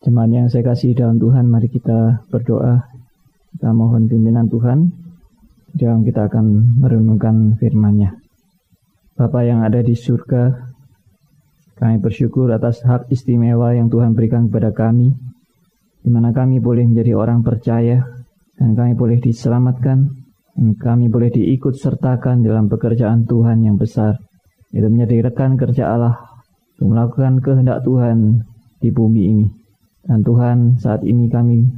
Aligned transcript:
Jemaat 0.00 0.32
yang 0.32 0.48
saya 0.48 0.64
kasih 0.64 0.96
dalam 0.96 1.20
Tuhan, 1.20 1.44
mari 1.44 1.68
kita 1.68 2.24
berdoa. 2.32 2.88
Kita 3.52 3.68
mohon 3.76 4.08
pimpinan 4.08 4.48
Tuhan. 4.48 4.88
Dan 5.76 6.00
kita 6.08 6.24
akan 6.24 6.80
merenungkan 6.80 7.60
firman-Nya. 7.60 8.16
Bapa 9.20 9.44
yang 9.44 9.60
ada 9.60 9.84
di 9.84 9.92
surga, 9.92 10.56
kami 11.76 12.00
bersyukur 12.00 12.48
atas 12.48 12.80
hak 12.80 13.12
istimewa 13.12 13.76
yang 13.76 13.92
Tuhan 13.92 14.16
berikan 14.16 14.48
kepada 14.48 14.72
kami, 14.72 15.12
di 16.00 16.08
mana 16.08 16.32
kami 16.32 16.64
boleh 16.64 16.88
menjadi 16.88 17.12
orang 17.12 17.44
percaya, 17.44 18.00
dan 18.56 18.72
kami 18.72 18.96
boleh 18.96 19.20
diselamatkan, 19.20 20.08
dan 20.56 20.68
kami 20.80 21.12
boleh 21.12 21.28
diikut 21.28 21.76
sertakan 21.76 22.40
dalam 22.40 22.72
pekerjaan 22.72 23.28
Tuhan 23.28 23.60
yang 23.68 23.76
besar, 23.76 24.16
itu 24.72 24.88
menjadi 24.88 25.28
rekan 25.28 25.60
kerja 25.60 25.92
Allah 25.92 26.16
untuk 26.80 26.96
melakukan 26.96 27.44
kehendak 27.44 27.84
Tuhan 27.84 28.48
di 28.80 28.88
bumi 28.88 29.22
ini. 29.28 29.59
Dan 30.04 30.24
Tuhan 30.24 30.80
saat 30.80 31.04
ini 31.04 31.28
kami 31.28 31.68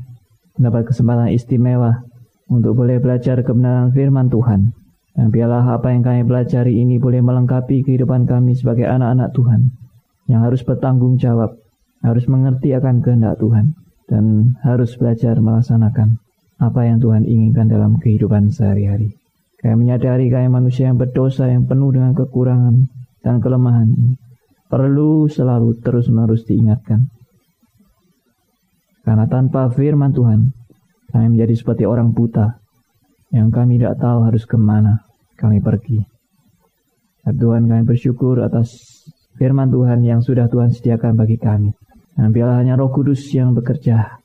mendapat 0.58 0.94
kesempatan 0.94 1.34
istimewa 1.34 2.06
untuk 2.46 2.78
boleh 2.78 3.02
belajar 3.02 3.40
kebenaran 3.42 3.90
firman 3.90 4.30
Tuhan. 4.30 4.70
Dan 5.12 5.28
biarlah 5.28 5.76
apa 5.76 5.92
yang 5.92 6.00
kami 6.00 6.24
pelajari 6.24 6.80
ini 6.80 6.96
boleh 6.96 7.20
melengkapi 7.20 7.84
kehidupan 7.84 8.24
kami 8.24 8.56
sebagai 8.56 8.88
anak-anak 8.88 9.34
Tuhan. 9.36 9.60
Yang 10.30 10.40
harus 10.40 10.60
bertanggung 10.64 11.20
jawab, 11.20 11.58
harus 12.00 12.24
mengerti 12.30 12.72
akan 12.72 13.04
kehendak 13.04 13.36
Tuhan. 13.42 13.76
Dan 14.08 14.56
harus 14.60 14.96
belajar 14.96 15.40
melaksanakan 15.40 16.20
apa 16.60 16.80
yang 16.84 17.00
Tuhan 17.00 17.24
inginkan 17.24 17.66
dalam 17.68 17.96
kehidupan 17.98 18.52
sehari-hari. 18.52 19.16
Kami 19.62 19.78
menyadari 19.78 20.28
kami 20.28 20.50
manusia 20.50 20.90
yang 20.90 20.98
berdosa, 20.98 21.48
yang 21.48 21.64
penuh 21.70 21.94
dengan 21.94 22.12
kekurangan 22.12 22.92
dan 23.22 23.38
kelemahan. 23.38 24.18
Perlu 24.68 25.28
selalu 25.28 25.80
terus-menerus 25.80 26.48
diingatkan 26.48 27.12
karena 29.02 29.26
tanpa 29.26 29.66
firman 29.66 30.14
Tuhan, 30.14 30.54
kami 31.10 31.26
menjadi 31.34 31.54
seperti 31.58 31.84
orang 31.84 32.14
buta 32.14 32.62
yang 33.34 33.50
kami 33.50 33.76
tidak 33.82 33.98
tahu 33.98 34.22
harus 34.22 34.46
ke 34.46 34.54
mana 34.54 35.02
kami 35.34 35.58
pergi. 35.58 35.98
Dan 37.22 37.34
Tuhan 37.38 37.62
kami 37.66 37.82
bersyukur 37.82 38.38
atas 38.42 38.78
firman 39.34 39.70
Tuhan 39.70 40.06
yang 40.06 40.22
sudah 40.22 40.46
Tuhan 40.46 40.70
sediakan 40.70 41.18
bagi 41.18 41.38
kami. 41.38 41.74
Dan 42.14 42.30
biarlah 42.30 42.62
hanya 42.62 42.74
roh 42.78 42.92
kudus 42.92 43.24
yang 43.34 43.56
bekerja 43.56 44.20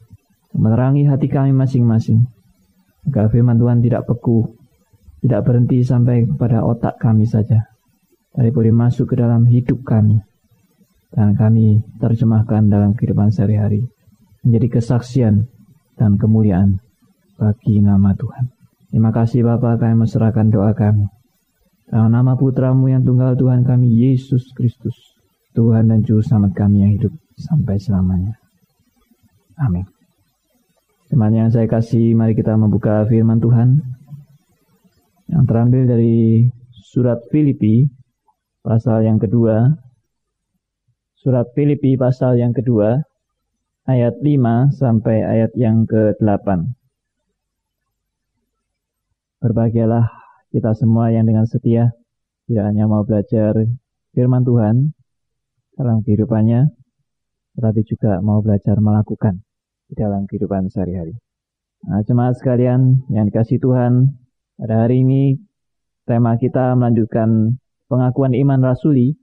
menerangi 0.53 1.09
hati 1.09 1.30
kami 1.30 1.53
masing-masing. 1.53 2.25
Agar 3.07 3.31
firman 3.31 3.55
Tuhan 3.55 3.80
tidak 3.80 4.05
beku, 4.05 4.57
tidak 5.23 5.41
berhenti 5.47 5.81
sampai 5.81 6.27
kepada 6.27 6.61
otak 6.61 6.99
kami 6.99 7.23
saja. 7.25 7.65
Tapi 8.35 8.49
boleh 8.53 8.73
masuk 8.75 9.09
ke 9.09 9.15
dalam 9.17 9.47
hidup 9.47 9.81
kami. 9.87 10.19
Dan 11.09 11.33
kami 11.33 11.81
terjemahkan 11.97 12.67
dalam 12.67 12.91
kehidupan 12.93 13.31
sehari-hari 13.31 13.96
menjadi 14.47 14.79
kesaksian 14.79 15.51
dan 15.99 16.15
kemuliaan 16.15 16.79
bagi 17.35 17.83
nama 17.83 18.15
Tuhan. 18.15 18.47
Terima 18.87 19.11
kasih 19.11 19.43
Bapak 19.43 19.83
kami 19.83 20.07
menyerahkan 20.07 20.47
doa 20.47 20.71
kami. 20.71 21.11
Dalam 21.91 22.11
nama 22.15 22.39
putramu 22.39 22.87
yang 22.87 23.03
tunggal 23.03 23.35
Tuhan 23.35 23.67
kami 23.67 23.91
Yesus 23.91 24.55
Kristus. 24.55 24.95
Tuhan 25.51 25.91
dan 25.91 26.05
Juru 26.07 26.23
Selamat 26.23 26.53
kami 26.55 26.85
yang 26.85 26.91
hidup 26.95 27.13
sampai 27.35 27.75
selamanya. 27.81 28.37
Amin. 29.57 29.83
Teman 31.07 31.33
yang 31.33 31.49
saya 31.49 31.65
kasih, 31.65 32.13
mari 32.13 32.37
kita 32.37 32.53
membuka 32.53 33.07
firman 33.09 33.39
Tuhan 33.41 33.79
yang 35.27 35.43
terambil 35.49 35.87
dari 35.89 36.47
surat 36.93 37.19
Filipi 37.31 37.89
pasal 38.61 39.03
yang 39.03 39.17
kedua. 39.17 39.75
Surat 41.17 41.49
Filipi 41.57 41.97
pasal 41.97 42.37
yang 42.39 42.53
kedua 42.53 43.01
ayat 43.88 44.19
5 44.19 44.75
sampai 44.75 45.23
ayat 45.23 45.55
yang 45.55 45.88
ke-8. 45.88 46.75
Berbahagialah 49.39 50.11
kita 50.52 50.75
semua 50.75 51.07
yang 51.16 51.23
dengan 51.23 51.47
setia 51.47 51.95
tidak 52.52 52.64
hanya 52.67 52.83
mau 52.92 53.08
belajar 53.08 53.55
firman 54.11 54.43
Tuhan 54.43 54.92
dalam 55.80 56.03
kehidupannya, 56.03 56.67
tetapi 57.55 57.81
juga 57.87 58.20
mau 58.20 58.43
belajar 58.43 58.75
melakukan 58.83 59.39
di 59.87 59.95
dalam 59.95 60.27
kehidupan 60.27 60.67
sehari-hari. 60.67 61.15
Nah, 61.87 62.04
jemaat 62.04 62.36
sekalian 62.36 63.08
yang 63.08 63.30
dikasih 63.31 63.61
Tuhan, 63.64 64.11
pada 64.59 64.83
hari 64.83 65.05
ini 65.05 65.37
tema 66.04 66.36
kita 66.36 66.75
melanjutkan 66.75 67.55
pengakuan 67.87 68.36
iman 68.36 68.59
rasuli. 68.73 69.15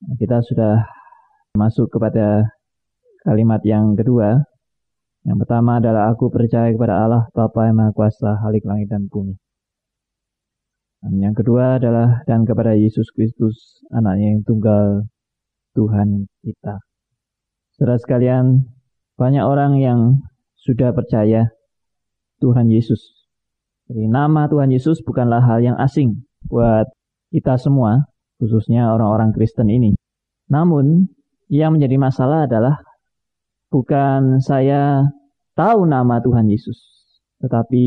Kita 0.00 0.40
sudah 0.44 0.80
masuk 1.54 1.92
kepada 1.92 2.48
Kalimat 3.20 3.60
yang 3.68 3.92
kedua, 4.00 4.40
yang 5.28 5.36
pertama 5.36 5.76
adalah 5.76 6.08
aku 6.08 6.32
percaya 6.32 6.72
kepada 6.72 7.04
Allah 7.04 7.28
Bapa 7.36 7.68
yang 7.68 7.76
Maha 7.76 7.92
Kuasa 7.92 8.40
halik 8.40 8.64
langit 8.64 8.88
dan 8.88 9.12
bumi. 9.12 9.36
Dan 11.04 11.20
yang 11.20 11.36
kedua 11.36 11.76
adalah 11.76 12.24
dan 12.24 12.48
kepada 12.48 12.72
Yesus 12.72 13.12
Kristus 13.12 13.84
anaknya 13.92 14.36
yang 14.36 14.42
tunggal 14.48 15.04
Tuhan 15.76 16.32
kita. 16.40 16.80
Saudara 17.76 18.00
sekalian, 18.00 18.64
banyak 19.20 19.44
orang 19.44 19.76
yang 19.76 20.24
sudah 20.56 20.96
percaya 20.96 21.52
Tuhan 22.40 22.72
Yesus. 22.72 23.28
Jadi 23.92 24.08
nama 24.08 24.48
Tuhan 24.48 24.72
Yesus 24.72 25.04
bukanlah 25.04 25.44
hal 25.44 25.60
yang 25.60 25.76
asing 25.76 26.24
buat 26.48 26.88
kita 27.28 27.60
semua, 27.60 28.08
khususnya 28.40 28.88
orang-orang 28.92 29.36
Kristen 29.36 29.68
ini. 29.68 29.92
Namun, 30.48 31.04
yang 31.52 31.76
menjadi 31.76 32.00
masalah 32.00 32.48
adalah 32.48 32.80
bukan 33.70 34.42
saya 34.42 35.06
tahu 35.54 35.86
nama 35.86 36.18
Tuhan 36.20 36.50
Yesus, 36.50 36.76
tetapi 37.40 37.84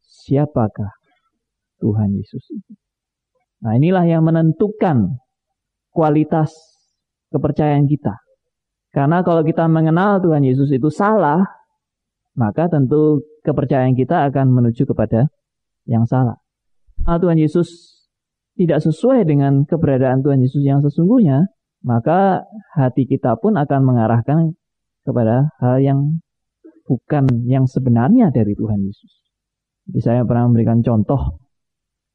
siapakah 0.00 0.94
Tuhan 1.82 2.14
Yesus 2.14 2.44
itu. 2.54 2.72
Nah 3.60 3.76
inilah 3.76 4.06
yang 4.06 4.24
menentukan 4.24 5.20
kualitas 5.90 6.54
kepercayaan 7.34 7.90
kita. 7.90 8.14
Karena 8.94 9.26
kalau 9.26 9.42
kita 9.42 9.66
mengenal 9.66 10.22
Tuhan 10.22 10.46
Yesus 10.46 10.70
itu 10.70 10.86
salah, 10.86 11.42
maka 12.38 12.70
tentu 12.70 13.26
kepercayaan 13.42 13.98
kita 13.98 14.30
akan 14.30 14.54
menuju 14.54 14.86
kepada 14.86 15.26
yang 15.86 16.06
salah. 16.06 16.38
Nah, 17.02 17.18
Tuhan 17.18 17.36
Yesus 17.36 17.98
tidak 18.54 18.86
sesuai 18.86 19.26
dengan 19.26 19.66
keberadaan 19.66 20.22
Tuhan 20.22 20.38
Yesus 20.38 20.62
yang 20.62 20.78
sesungguhnya, 20.78 21.50
maka 21.82 22.46
hati 22.78 23.04
kita 23.04 23.34
pun 23.42 23.58
akan 23.58 23.80
mengarahkan 23.82 24.54
kepada 25.04 25.52
hal 25.60 25.78
yang 25.78 26.18
bukan 26.88 27.28
yang 27.44 27.68
sebenarnya 27.68 28.32
dari 28.32 28.56
Tuhan 28.56 28.80
Yesus. 28.82 29.12
Jadi 29.88 30.00
saya 30.00 30.20
pernah 30.24 30.48
memberikan 30.48 30.80
contoh, 30.80 31.38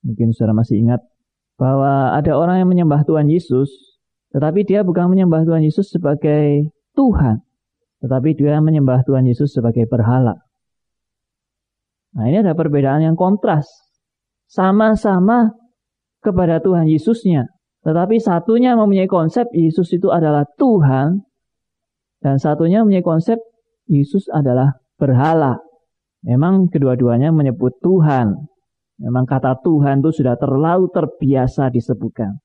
mungkin 0.01 0.33
saudara 0.33 0.57
masih 0.57 0.81
ingat, 0.81 1.01
bahwa 1.55 2.17
ada 2.17 2.33
orang 2.33 2.65
yang 2.65 2.69
menyembah 2.69 3.05
Tuhan 3.05 3.29
Yesus, 3.29 3.69
tetapi 4.33 4.65
dia 4.65 4.81
bukan 4.81 5.09
menyembah 5.09 5.45
Tuhan 5.45 5.61
Yesus 5.61 5.93
sebagai 5.93 6.73
Tuhan, 6.97 7.45
tetapi 8.01 8.33
dia 8.33 8.57
menyembah 8.57 9.05
Tuhan 9.05 9.29
Yesus 9.29 9.53
sebagai 9.53 9.85
berhala. 9.85 10.37
Nah 12.17 12.25
ini 12.25 12.41
ada 12.41 12.57
perbedaan 12.57 13.05
yang 13.05 13.13
kontras. 13.13 13.69
Sama-sama 14.49 15.53
kepada 16.25 16.57
Tuhan 16.59 16.89
Yesusnya. 16.89 17.47
Tetapi 17.85 18.19
satunya 18.19 18.75
mempunyai 18.75 19.07
konsep 19.07 19.47
Yesus 19.55 19.93
itu 19.95 20.11
adalah 20.11 20.43
Tuhan, 20.59 21.23
dan 22.19 22.35
satunya 22.35 22.83
mempunyai 22.83 23.03
konsep 23.03 23.39
Yesus 23.87 24.27
adalah 24.29 24.75
berhala. 24.99 25.57
Memang 26.27 26.67
kedua-duanya 26.67 27.31
menyebut 27.31 27.79
Tuhan. 27.79 28.35
Memang 28.99 29.23
kata 29.23 29.63
Tuhan 29.63 30.03
itu 30.03 30.11
sudah 30.11 30.35
terlalu 30.35 30.91
terbiasa 30.91 31.71
disebutkan. 31.71 32.43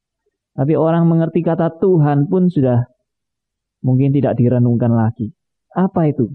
Tapi 0.55 0.79
orang 0.79 1.11
mengerti 1.11 1.43
kata 1.43 1.83
Tuhan 1.83 2.31
pun 2.31 2.47
sudah 2.47 2.87
mungkin 3.83 4.15
tidak 4.15 4.39
direnungkan 4.39 4.95
lagi. 4.95 5.35
Apa 5.75 6.07
itu? 6.07 6.31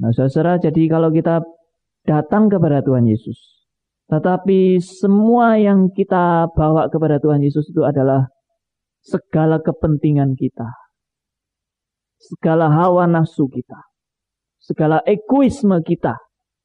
Nah 0.00 0.10
saudara, 0.16 0.56
jadi 0.56 0.88
kalau 0.88 1.12
kita 1.12 1.44
datang 2.08 2.48
kepada 2.48 2.80
Tuhan 2.80 3.04
Yesus, 3.04 3.36
tetapi 4.08 4.80
semua 4.80 5.60
yang 5.60 5.92
kita 5.92 6.48
bawa 6.56 6.88
kepada 6.88 7.20
Tuhan 7.20 7.44
Yesus 7.44 7.68
itu 7.68 7.84
adalah 7.84 8.32
segala 9.04 9.60
kepentingan 9.60 10.32
kita 10.32 10.83
segala 12.24 12.72
hawa 12.72 13.04
nafsu 13.04 13.44
kita, 13.52 13.84
segala 14.56 15.04
egoisme 15.04 15.76
kita, 15.84 16.16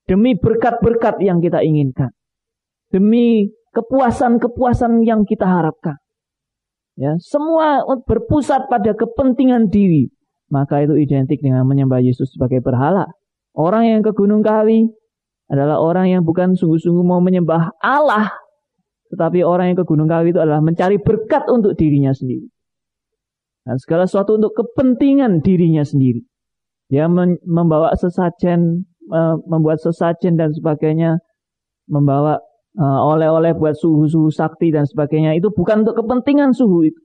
demi 0.08 0.40
berkat-berkat 0.40 1.20
yang 1.20 1.44
kita 1.44 1.60
inginkan, 1.60 2.16
demi 2.90 3.52
kepuasan-kepuasan 3.76 5.04
yang 5.04 5.28
kita 5.28 5.46
harapkan. 5.46 6.00
Ya, 7.00 7.16
semua 7.24 7.84
berpusat 8.04 8.68
pada 8.68 8.92
kepentingan 8.92 9.72
diri, 9.72 10.12
maka 10.52 10.84
itu 10.84 11.00
identik 11.00 11.40
dengan 11.40 11.64
menyembah 11.64 12.04
Yesus 12.04 12.36
sebagai 12.36 12.60
berhala. 12.60 13.08
Orang 13.56 13.88
yang 13.88 14.02
ke 14.04 14.12
Gunung 14.12 14.44
Kawi 14.44 14.92
adalah 15.48 15.80
orang 15.80 16.12
yang 16.12 16.22
bukan 16.28 16.60
sungguh-sungguh 16.60 17.06
mau 17.08 17.24
menyembah 17.24 17.80
Allah, 17.80 18.28
tetapi 19.16 19.48
orang 19.48 19.72
yang 19.74 19.78
ke 19.80 19.86
Gunung 19.88 20.12
Kawi 20.12 20.36
itu 20.36 20.44
adalah 20.44 20.60
mencari 20.60 21.00
berkat 21.00 21.48
untuk 21.48 21.74
dirinya 21.80 22.12
sendiri. 22.12 22.52
Dan 23.70 23.78
segala 23.78 24.10
sesuatu 24.10 24.42
untuk 24.42 24.58
kepentingan 24.58 25.46
dirinya 25.46 25.86
sendiri. 25.86 26.26
Dia 26.90 27.06
membawa 27.46 27.94
sesajen, 27.94 28.90
membuat 29.46 29.78
sesajen 29.78 30.42
dan 30.42 30.50
sebagainya, 30.58 31.22
membawa 31.86 32.42
eh, 32.74 33.00
oleh-oleh 33.14 33.54
buat 33.54 33.78
suhu-suhu 33.78 34.34
sakti 34.34 34.74
dan 34.74 34.90
sebagainya. 34.90 35.38
Itu 35.38 35.54
bukan 35.54 35.86
untuk 35.86 36.02
kepentingan 36.02 36.58
suhu 36.58 36.90
itu. 36.90 37.02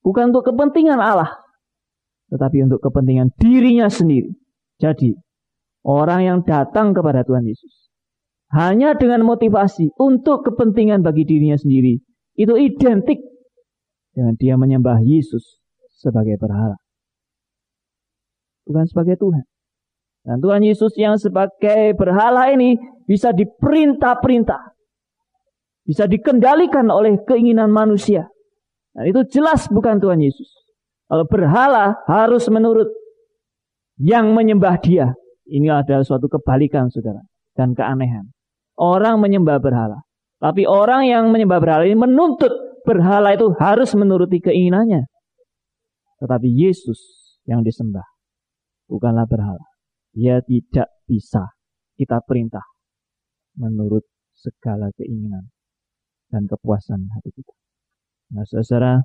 Bukan 0.00 0.32
untuk 0.32 0.48
kepentingan 0.48 0.96
Allah. 0.96 1.28
Tetapi 2.32 2.64
untuk 2.64 2.80
kepentingan 2.80 3.36
dirinya 3.36 3.92
sendiri. 3.92 4.32
Jadi, 4.80 5.12
orang 5.84 6.20
yang 6.24 6.38
datang 6.40 6.96
kepada 6.96 7.20
Tuhan 7.20 7.44
Yesus. 7.44 7.92
Hanya 8.48 8.96
dengan 8.96 9.28
motivasi 9.28 9.92
untuk 10.00 10.40
kepentingan 10.48 11.04
bagi 11.04 11.28
dirinya 11.28 11.60
sendiri. 11.60 12.00
Itu 12.32 12.56
identik 12.56 13.29
dengan 14.14 14.34
dia 14.34 14.54
menyembah 14.58 15.00
Yesus 15.02 15.60
sebagai 15.94 16.36
berhala 16.40 16.80
bukan 18.70 18.86
sebagai 18.86 19.18
Tuhan. 19.18 19.42
Dan 20.22 20.38
Tuhan 20.38 20.62
Yesus 20.62 20.94
yang 20.94 21.18
sebagai 21.18 21.98
berhala 21.98 22.54
ini 22.54 22.78
bisa 23.10 23.34
diperintah-perintah. 23.34 24.78
Bisa 25.82 26.06
dikendalikan 26.06 26.86
oleh 26.86 27.18
keinginan 27.26 27.74
manusia. 27.74 28.30
Dan 28.94 29.10
itu 29.10 29.26
jelas 29.26 29.66
bukan 29.66 29.98
Tuhan 29.98 30.22
Yesus. 30.22 30.46
Kalau 31.10 31.26
berhala 31.26 31.98
harus 32.06 32.46
menurut 32.46 32.86
yang 33.98 34.30
menyembah 34.30 34.78
dia. 34.78 35.10
Ini 35.50 35.82
adalah 35.82 36.06
suatu 36.06 36.30
kebalikan 36.30 36.86
saudara. 36.94 37.24
Dan 37.56 37.74
keanehan. 37.74 38.30
Orang 38.78 39.18
menyembah 39.18 39.58
berhala. 39.58 39.98
Tapi 40.38 40.68
orang 40.68 41.10
yang 41.10 41.32
menyembah 41.34 41.58
berhala 41.58 41.82
ini 41.88 41.98
menuntut 41.98 42.69
berhala 42.84 43.34
itu 43.34 43.52
harus 43.58 43.92
menuruti 43.96 44.40
keinginannya. 44.40 45.06
Tetapi 46.20 46.48
Yesus 46.48 46.98
yang 47.48 47.64
disembah 47.64 48.04
bukanlah 48.90 49.24
berhala. 49.24 49.64
Dia 50.10 50.42
tidak 50.42 50.90
bisa 51.06 51.54
kita 51.94 52.18
perintah 52.26 52.66
menurut 53.54 54.02
segala 54.34 54.90
keinginan 54.98 55.52
dan 56.32 56.50
kepuasan 56.50 57.10
hati 57.14 57.30
kita. 57.34 57.54
Nah, 58.30 58.46
saudara, 58.46 59.02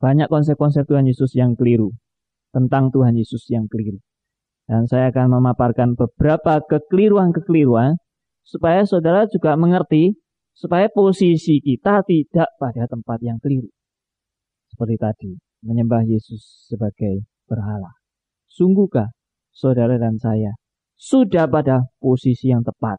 banyak 0.00 0.28
konsep-konsep 0.28 0.84
Tuhan 0.84 1.08
Yesus 1.08 1.32
yang 1.32 1.56
keliru 1.56 1.92
tentang 2.52 2.92
Tuhan 2.92 3.16
Yesus 3.16 3.48
yang 3.52 3.68
keliru. 3.68 4.00
Dan 4.66 4.88
saya 4.90 5.14
akan 5.14 5.38
memaparkan 5.38 5.94
beberapa 5.94 6.58
kekeliruan-kekeliruan 6.66 7.96
supaya 8.42 8.82
saudara 8.82 9.28
juga 9.30 9.54
mengerti 9.54 10.18
supaya 10.56 10.88
posisi 10.88 11.60
kita 11.60 12.00
tidak 12.08 12.48
pada 12.56 12.88
tempat 12.88 13.20
yang 13.20 13.36
keliru. 13.36 13.68
Seperti 14.72 14.96
tadi, 14.96 15.32
menyembah 15.60 16.08
Yesus 16.08 16.66
sebagai 16.72 17.28
berhala. 17.44 17.92
Sungguhkah 18.48 19.12
saudara 19.52 20.00
dan 20.00 20.16
saya 20.16 20.56
sudah 20.96 21.44
pada 21.44 21.92
posisi 22.00 22.48
yang 22.48 22.64
tepat 22.64 22.96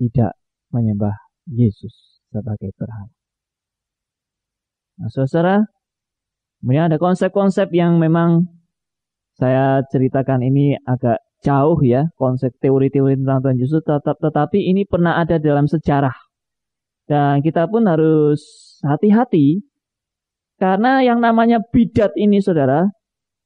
tidak 0.00 0.32
menyembah 0.72 1.12
Yesus 1.44 2.24
sebagai 2.32 2.72
berhala. 2.80 3.12
Nah, 5.00 5.08
saudara, 5.12 5.60
kemudian 6.60 6.88
ada 6.88 6.96
konsep-konsep 6.96 7.68
yang 7.76 8.00
memang 8.00 8.48
saya 9.36 9.84
ceritakan 9.88 10.44
ini 10.44 10.76
agak 10.84 11.20
jauh 11.40 11.80
ya, 11.80 12.08
konsep 12.20 12.52
teori-teori 12.60 13.16
tentang 13.16 13.40
Tuhan 13.40 13.56
Yesus, 13.56 13.80
tetap, 13.80 14.16
tetapi 14.20 14.60
ini 14.60 14.84
pernah 14.84 15.16
ada 15.16 15.40
dalam 15.40 15.64
sejarah. 15.64 16.29
Dan 17.10 17.42
kita 17.42 17.66
pun 17.66 17.90
harus 17.90 18.38
hati-hati, 18.86 19.66
karena 20.62 21.02
yang 21.02 21.18
namanya 21.18 21.58
bidat 21.58 22.14
ini 22.14 22.38
saudara, 22.38 22.86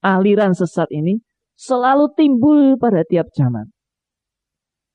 aliran 0.05 0.53
sesat 0.53 0.93
ini 0.93 1.17
selalu 1.57 2.13
timbul 2.13 2.77
pada 2.77 3.01
tiap 3.09 3.33
zaman. 3.33 3.73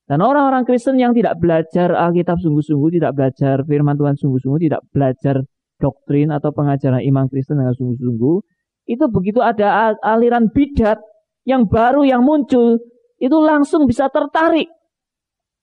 Dan 0.06 0.22
orang-orang 0.22 0.70
Kristen 0.70 1.02
yang 1.02 1.18
tidak 1.18 1.42
belajar 1.42 1.98
Alkitab 1.98 2.38
sungguh-sungguh, 2.38 3.02
tidak 3.02 3.18
belajar 3.18 3.66
firman 3.66 3.98
Tuhan 3.98 4.14
sungguh-sungguh, 4.22 4.62
tidak 4.70 4.82
belajar 4.94 5.36
doktrin 5.82 6.30
atau 6.30 6.54
pengajaran 6.54 7.02
iman 7.10 7.26
Kristen 7.26 7.58
dengan 7.58 7.74
sungguh-sungguh, 7.74 8.38
itu 8.86 9.06
begitu 9.10 9.42
ada 9.42 9.98
aliran 10.06 10.54
bidat 10.54 11.02
yang 11.46 11.66
baru 11.66 12.06
yang 12.06 12.22
muncul, 12.22 12.78
itu 13.18 13.38
langsung 13.42 13.90
bisa 13.90 14.14
tertarik. 14.14 14.70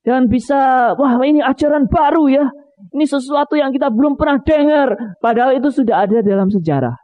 Dan 0.03 0.27
bisa, 0.27 0.95
wah 0.95 1.19
ini 1.23 1.43
ajaran 1.43 1.91
baru 1.91 2.31
ya, 2.31 2.47
ini 2.77 3.05
sesuatu 3.09 3.57
yang 3.57 3.73
kita 3.73 3.89
belum 3.89 4.21
pernah 4.21 4.41
dengar. 4.45 5.17
Padahal 5.21 5.57
itu 5.57 5.73
sudah 5.73 6.05
ada 6.05 6.21
dalam 6.21 6.53
sejarah. 6.53 6.97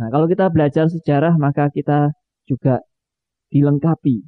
Nah, 0.00 0.08
kalau 0.08 0.26
kita 0.26 0.48
belajar 0.50 0.88
sejarah, 0.88 1.36
maka 1.36 1.68
kita 1.70 2.10
juga 2.48 2.80
dilengkapi 3.52 4.24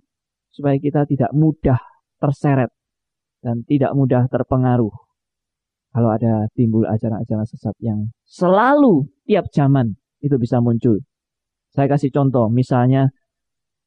supaya 0.53 0.77
kita 0.77 1.09
tidak 1.09 1.33
mudah 1.33 1.81
terseret 2.21 2.71
dan 3.43 3.65
tidak 3.67 3.91
mudah 3.97 4.29
terpengaruh. 4.29 4.93
Kalau 5.93 6.09
ada 6.09 6.49
timbul 6.57 6.89
ajaran-ajaran 6.89 7.45
sesat 7.49 7.77
yang 7.83 8.13
selalu 8.25 9.09
tiap 9.29 9.49
zaman 9.53 9.97
itu 10.23 10.37
bisa 10.39 10.63
muncul. 10.63 11.03
Saya 11.73 11.89
kasih 11.89 12.13
contoh, 12.13 12.53
misalnya 12.53 13.09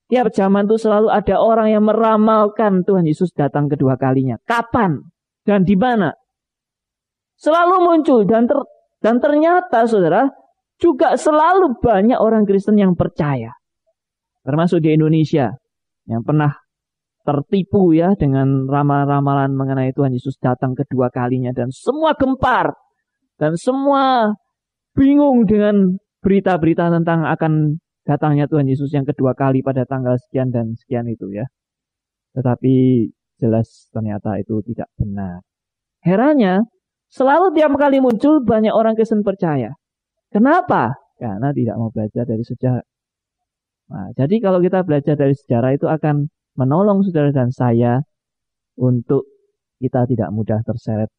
tiap 0.09 0.33
zaman 0.33 0.65
itu 0.65 0.77
selalu 0.77 1.09
ada 1.09 1.37
orang 1.37 1.69
yang 1.73 1.85
meramalkan 1.85 2.81
Tuhan 2.85 3.05
Yesus 3.05 3.33
datang 3.33 3.69
kedua 3.69 3.97
kalinya. 3.97 4.37
Kapan 4.45 5.01
dan 5.45 5.61
di 5.61 5.77
mana? 5.77 6.11
Selalu 7.37 7.75
muncul 7.85 8.25
dan 8.25 8.49
ter, 8.49 8.57
dan 8.99 9.21
ternyata 9.21 9.85
saudara 9.85 10.25
juga 10.81 11.15
selalu 11.15 11.77
banyak 11.79 12.17
orang 12.17 12.43
Kristen 12.43 12.75
yang 12.75 12.97
percaya. 12.97 13.53
Termasuk 14.41 14.81
di 14.81 14.97
Indonesia 14.97 15.53
yang 16.09 16.21
pernah 16.25 16.53
tertipu 17.25 17.93
ya 17.93 18.13
dengan 18.13 18.69
ramalan-ramalan 18.69 19.53
mengenai 19.57 19.89
Tuhan 19.97 20.13
Yesus 20.13 20.37
datang 20.37 20.77
kedua 20.77 21.09
kalinya 21.09 21.49
dan 21.49 21.73
semua 21.73 22.13
gempar 22.13 22.69
dan 23.41 23.57
semua 23.57 24.37
bingung 24.93 25.49
dengan 25.49 25.97
berita-berita 26.21 26.93
tentang 26.93 27.25
akan 27.25 27.81
datangnya 28.05 28.45
Tuhan 28.45 28.69
Yesus 28.69 28.93
yang 28.93 29.09
kedua 29.09 29.33
kali 29.33 29.65
pada 29.65 29.83
tanggal 29.89 30.13
sekian 30.21 30.53
dan 30.53 30.77
sekian 30.77 31.09
itu 31.09 31.33
ya. 31.33 31.49
Tetapi 32.37 33.09
jelas 33.39 33.89
ternyata 33.91 34.39
itu 34.39 34.61
tidak 34.71 34.87
benar. 34.95 35.43
Herannya, 36.05 36.63
selalu 37.09 37.55
tiap 37.57 37.73
kali 37.75 37.99
muncul 37.99 38.43
banyak 38.43 38.71
orang 38.71 38.93
Kristen 38.93 39.25
percaya. 39.25 39.73
Kenapa? 40.29 40.95
Karena 41.15 41.49
tidak 41.55 41.75
mau 41.79 41.89
belajar 41.89 42.27
dari 42.27 42.43
sejarah. 42.43 42.85
Nah, 43.85 44.09
jadi 44.17 44.35
kalau 44.41 44.59
kita 44.59 44.81
belajar 44.81 45.15
dari 45.15 45.35
sejarah 45.37 45.77
itu 45.77 45.85
akan 45.85 46.27
menolong 46.57 47.05
saudara 47.05 47.29
dan 47.29 47.53
saya 47.53 48.01
untuk 48.79 49.27
kita 49.77 50.07
tidak 50.09 50.29
mudah 50.33 50.59
terseret 50.65 51.11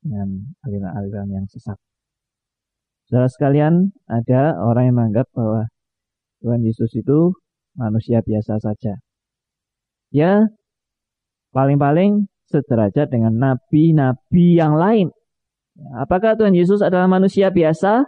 dengan 0.00 0.54
aliran-aliran 0.64 1.28
yang 1.30 1.46
sesat. 1.50 1.76
Saudara 3.04 3.28
sekalian, 3.28 3.92
ada 4.08 4.56
orang 4.64 4.88
yang 4.88 4.96
menganggap 4.96 5.28
bahwa 5.36 5.68
Tuhan 6.40 6.64
Yesus 6.64 6.92
itu 6.96 7.36
manusia 7.76 8.24
biasa 8.24 8.60
saja. 8.60 8.96
Ya, 10.14 10.48
paling-paling 11.54 12.26
sederajat 12.50 13.08
dengan 13.08 13.38
nabi-nabi 13.38 14.58
yang 14.58 14.74
lain. 14.74 15.14
Apakah 15.98 16.34
Tuhan 16.34 16.54
Yesus 16.54 16.82
adalah 16.82 17.06
manusia 17.06 17.50
biasa? 17.54 18.02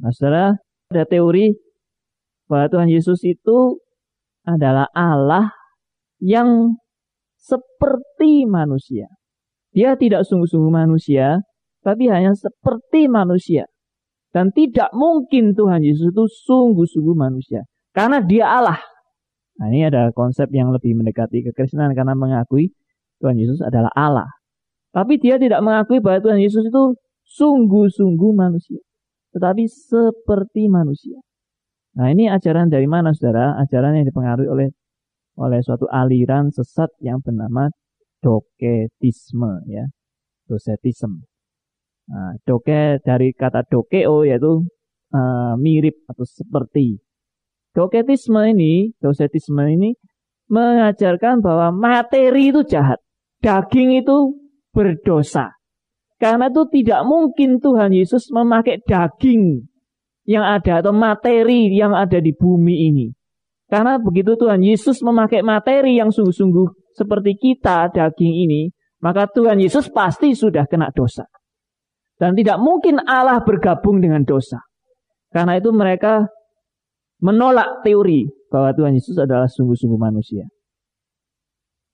Nah, 0.00 0.10
saudara, 0.14 0.54
ada 0.90 1.04
teori 1.06 1.54
bahwa 2.50 2.66
Tuhan 2.66 2.88
Yesus 2.90 3.22
itu 3.22 3.78
adalah 4.42 4.90
Allah 4.90 5.54
yang 6.18 6.78
seperti 7.38 8.46
manusia. 8.46 9.06
Dia 9.70 9.94
tidak 9.94 10.26
sungguh-sungguh 10.26 10.72
manusia, 10.72 11.46
tapi 11.86 12.10
hanya 12.10 12.34
seperti 12.34 13.06
manusia. 13.06 13.70
Dan 14.30 14.50
tidak 14.54 14.90
mungkin 14.94 15.54
Tuhan 15.54 15.82
Yesus 15.82 16.10
itu 16.10 16.24
sungguh-sungguh 16.26 17.14
manusia. 17.14 17.66
Karena 17.94 18.22
dia 18.22 18.46
Allah. 18.46 18.78
Nah 19.60 19.68
ini 19.68 19.84
ada 19.84 20.08
konsep 20.16 20.48
yang 20.56 20.72
lebih 20.72 20.96
mendekati 20.96 21.44
kekristenan 21.44 21.92
karena 21.92 22.16
mengakui 22.16 22.72
Tuhan 23.20 23.36
Yesus 23.36 23.60
adalah 23.60 23.92
Allah. 23.92 24.28
Tapi 24.90 25.20
dia 25.20 25.36
tidak 25.36 25.60
mengakui 25.60 26.00
bahwa 26.00 26.24
Tuhan 26.24 26.40
Yesus 26.40 26.64
itu 26.66 26.96
sungguh-sungguh 27.28 28.32
manusia 28.32 28.80
tetapi 29.30 29.64
seperti 29.70 30.66
manusia. 30.66 31.18
Nah 31.98 32.10
ini 32.10 32.30
ajaran 32.30 32.70
dari 32.70 32.86
mana 32.86 33.14
saudara? 33.14 33.58
Ajaran 33.58 33.98
yang 33.98 34.06
dipengaruhi 34.06 34.48
oleh 34.50 34.68
oleh 35.38 35.60
suatu 35.62 35.86
aliran 35.88 36.50
sesat 36.50 36.90
yang 37.00 37.22
bernama 37.22 37.70
doketisme 38.20 39.64
ya, 39.70 39.86
dosetism. 40.44 41.24
Nah, 42.10 42.34
doke 42.42 42.98
dari 43.06 43.30
kata 43.30 43.64
dokeo 43.70 44.26
yaitu 44.26 44.66
uh, 45.14 45.54
mirip 45.56 46.02
atau 46.10 46.26
seperti. 46.26 46.98
Doketisme 47.70 48.50
ini, 48.50 48.90
dosetisme 48.98 49.62
ini 49.70 49.94
mengajarkan 50.50 51.38
bahwa 51.38 51.70
materi 51.70 52.50
itu 52.50 52.66
jahat, 52.66 52.98
daging 53.38 54.02
itu 54.02 54.34
berdosa. 54.74 55.54
Karena 56.18 56.50
itu 56.50 56.66
tidak 56.68 57.06
mungkin 57.06 57.62
Tuhan 57.62 57.94
Yesus 57.94 58.28
memakai 58.34 58.82
daging 58.84 59.64
yang 60.28 60.44
ada 60.44 60.84
atau 60.84 60.92
materi 60.92 61.70
yang 61.72 61.96
ada 61.96 62.18
di 62.18 62.34
bumi 62.34 62.90
ini. 62.92 63.06
Karena 63.70 63.96
begitu 64.02 64.34
Tuhan 64.34 64.60
Yesus 64.60 64.98
memakai 65.00 65.46
materi 65.46 65.96
yang 65.96 66.10
sungguh-sungguh 66.10 66.98
seperti 66.98 67.38
kita 67.38 67.88
daging 67.94 68.34
ini, 68.50 68.62
maka 69.00 69.30
Tuhan 69.30 69.62
Yesus 69.62 69.88
pasti 69.94 70.34
sudah 70.34 70.66
kena 70.66 70.90
dosa. 70.90 71.24
Dan 72.20 72.36
tidak 72.36 72.60
mungkin 72.60 73.00
Allah 73.00 73.40
bergabung 73.40 74.02
dengan 74.02 74.26
dosa. 74.26 74.60
Karena 75.32 75.56
itu 75.56 75.72
mereka 75.72 76.28
menolak 77.20 77.84
teori 77.84 78.26
bahwa 78.48 78.72
Tuhan 78.74 78.96
Yesus 78.96 79.16
adalah 79.20 79.46
sungguh-sungguh 79.46 80.00
manusia. 80.00 80.48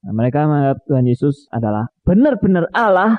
Nah, 0.06 0.14
mereka 0.14 0.46
menganggap 0.46 0.86
Tuhan 0.86 1.06
Yesus 1.06 1.50
adalah 1.50 1.90
benar-benar 2.06 2.70
Allah, 2.70 3.18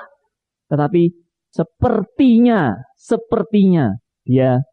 tetapi 0.71 1.11
sepertinya, 1.51 2.79
sepertinya 2.95 3.91
dia 4.23 4.63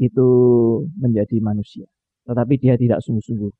itu 0.00 0.28
menjadi 0.96 1.36
manusia. 1.44 1.84
Tetapi 2.24 2.54
dia 2.56 2.74
tidak 2.80 3.04
sungguh-sungguh 3.04 3.52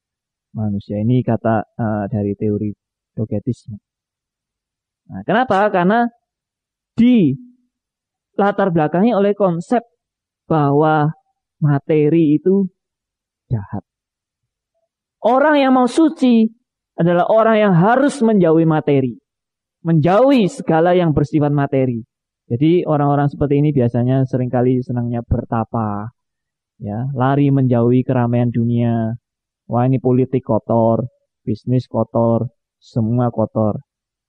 manusia. 0.57 0.97
Ini 1.01 1.21
kata 1.21 1.57
uh, 1.77 2.05
dari 2.09 2.33
teori 2.33 2.73
dogetisme. 3.13 3.77
Nah, 5.13 5.23
kenapa? 5.23 5.69
Karena 5.71 6.09
di 6.97 7.37
latar 8.37 8.73
belakangnya 8.73 9.17
oleh 9.17 9.33
konsep 9.33 9.85
bahwa 10.49 11.13
materi 11.61 12.37
itu 12.37 12.69
jahat. 13.51 13.83
Orang 15.23 15.59
yang 15.59 15.75
mau 15.75 15.91
suci 15.91 16.47
adalah 16.97 17.29
orang 17.29 17.57
yang 17.59 17.75
harus 17.75 18.23
menjauhi 18.23 18.65
materi. 18.65 19.19
Menjauhi 19.83 20.47
segala 20.51 20.95
yang 20.95 21.11
bersifat 21.13 21.51
materi. 21.51 22.03
Jadi 22.47 22.87
orang-orang 22.87 23.27
seperti 23.27 23.59
ini 23.59 23.75
biasanya 23.75 24.23
sering 24.23 24.47
kali 24.47 24.79
senangnya 24.83 25.23
bertapa. 25.27 26.15
ya 26.79 27.11
Lari 27.11 27.51
menjauhi 27.51 28.07
keramaian 28.07 28.55
dunia. 28.55 29.19
Wah 29.67 29.83
ini 29.83 29.99
politik 29.99 30.47
kotor, 30.47 31.11
bisnis 31.43 31.91
kotor, 31.91 32.47
semua 32.79 33.35
kotor. 33.35 33.83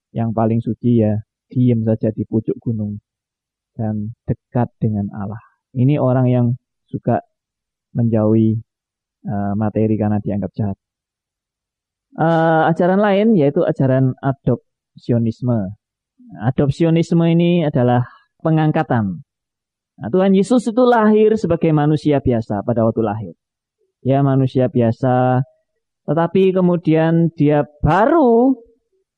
Yang 0.10 0.30
paling 0.34 0.60
suci 0.66 1.06
ya 1.06 1.14
diam 1.48 1.86
saja 1.86 2.10
di 2.10 2.26
pucuk 2.26 2.58
gunung 2.58 2.98
dan 3.78 4.18
dekat 4.26 4.74
dengan 4.82 5.14
Allah. 5.14 5.42
Ini 5.78 6.02
orang 6.02 6.28
yang 6.28 6.48
suka 6.90 7.22
menjauhi 7.94 8.58
uh, 9.28 9.54
materi 9.60 10.00
karena 10.00 10.24
dianggap 10.24 10.52
jahat. 10.56 10.78
Uh, 12.18 12.72
ajaran 12.72 12.98
lain 12.98 13.28
yaitu 13.36 13.62
ajaran 13.62 14.16
adopsionisme. 14.24 15.76
Adopsionisme 16.44 17.24
ini 17.28 17.68
adalah 17.68 18.08
pengangkatan. 18.42 19.22
Nah, 19.98 20.10
Tuhan 20.14 20.34
Yesus 20.34 20.66
itu 20.70 20.84
lahir 20.88 21.36
sebagai 21.36 21.70
manusia 21.76 22.24
biasa 22.24 22.64
pada 22.64 22.86
waktu 22.88 23.02
lahir. 23.04 23.34
Ya 24.06 24.22
manusia 24.22 24.70
biasa, 24.70 25.42
tetapi 26.08 26.56
kemudian 26.56 27.34
dia 27.36 27.68
baru 27.84 28.56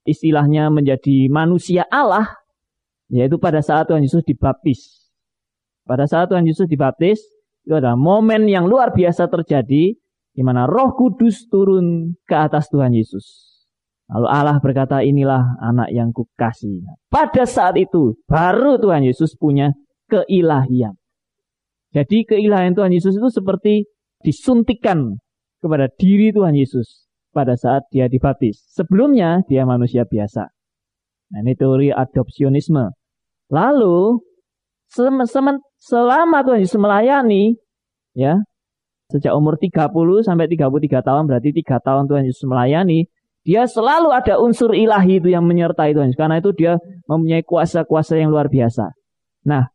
istilahnya 0.07 0.73
menjadi 0.73 1.29
manusia 1.29 1.85
Allah, 1.91 2.25
yaitu 3.11 3.37
pada 3.37 3.61
saat 3.61 3.85
Tuhan 3.91 4.01
Yesus 4.01 4.25
dibaptis. 4.25 5.11
Pada 5.85 6.09
saat 6.09 6.31
Tuhan 6.31 6.47
Yesus 6.47 6.65
dibaptis, 6.65 7.21
itu 7.69 7.77
adalah 7.77 7.93
momen 7.93 8.49
yang 8.49 8.65
luar 8.65 8.89
biasa 8.89 9.29
terjadi, 9.29 9.93
di 10.33 10.41
mana 10.41 10.65
roh 10.65 10.97
kudus 10.97 11.45
turun 11.53 12.17
ke 12.25 12.33
atas 12.33 12.65
Tuhan 12.73 12.97
Yesus. 12.97 13.45
Lalu 14.09 14.25
Allah 14.25 14.57
berkata, 14.57 15.05
inilah 15.05 15.61
anak 15.61 15.93
yang 15.93 16.09
kukasih. 16.09 16.81
Pada 17.13 17.45
saat 17.45 17.77
itu, 17.77 18.17
baru 18.25 18.81
Tuhan 18.81 19.05
Yesus 19.05 19.37
punya 19.37 19.69
keilahian. 20.09 20.97
Jadi 21.93 22.25
keilahian 22.25 22.73
Tuhan 22.73 22.89
Yesus 22.89 23.21
itu 23.21 23.29
seperti 23.29 23.85
disuntikan 24.25 25.21
kepada 25.61 25.93
diri 25.93 26.33
Tuhan 26.33 26.57
Yesus 26.57 27.05
pada 27.29 27.53
saat 27.53 27.85
dia 27.93 28.09
dibaptis. 28.09 28.65
Sebelumnya 28.73 29.45
dia 29.45 29.61
manusia 29.69 30.09
biasa. 30.09 30.49
Nah, 31.29 31.39
ini 31.45 31.53
teori 31.53 31.93
adopsionisme. 31.93 32.89
Lalu 33.53 34.17
selama 35.79 36.43
Tuhan 36.43 36.59
Yesus 36.61 36.77
melayani 36.77 37.55
ya 38.13 38.43
sejak 39.09 39.33
umur 39.33 39.57
30 39.57 39.89
sampai 40.21 40.45
33 40.51 41.01
tahun 41.01 41.23
berarti 41.25 41.49
tiga 41.55 41.81
tahun 41.81 42.05
Tuhan 42.05 42.23
Yesus 42.29 42.45
melayani 42.45 43.09
dia 43.47 43.65
selalu 43.65 44.13
ada 44.13 44.37
unsur 44.37 44.75
ilahi 44.75 45.23
itu 45.23 45.31
yang 45.31 45.47
menyertai 45.47 45.95
Tuhan 45.95 46.11
Yesus 46.11 46.19
karena 46.19 46.37
itu 46.43 46.51
dia 46.53 46.77
mempunyai 47.07 47.41
kuasa-kuasa 47.41 48.19
yang 48.19 48.29
luar 48.29 48.51
biasa. 48.51 48.91
Nah, 49.47 49.71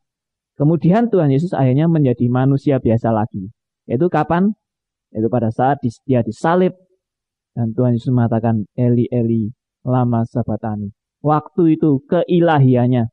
kemudian 0.54 1.08
Tuhan 1.08 1.32
Yesus 1.32 1.56
akhirnya 1.56 1.88
menjadi 1.88 2.28
manusia 2.28 2.76
biasa 2.78 3.10
lagi. 3.10 3.50
Yaitu 3.88 4.06
kapan? 4.12 4.52
Yaitu 5.10 5.26
pada 5.32 5.48
saat 5.48 5.80
dia 6.04 6.20
disalib 6.20 6.76
dan 7.56 7.72
Tuhan 7.72 7.96
Yesus 7.96 8.12
mengatakan 8.12 8.68
Eli 8.76 9.08
Eli 9.08 9.50
lama 9.82 10.22
sabatani. 10.28 10.92
Waktu 11.24 11.80
itu 11.80 12.04
keilahiannya 12.04 13.08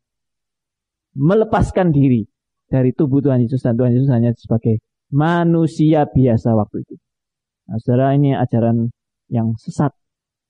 melepaskan 1.16 1.96
diri 1.96 2.28
dari 2.72 2.96
tubuh 2.96 3.20
Tuhan 3.20 3.44
Yesus 3.44 3.60
dan 3.68 3.76
Tuhan 3.76 3.92
Yesus 3.92 4.08
hanya 4.08 4.32
sebagai 4.40 4.80
manusia 5.12 6.08
biasa 6.08 6.56
waktu 6.56 6.88
itu. 6.88 6.96
Nah, 7.68 7.78
saudara 7.84 8.16
ini 8.16 8.32
ajaran 8.32 8.88
yang 9.28 9.52
sesat 9.60 9.92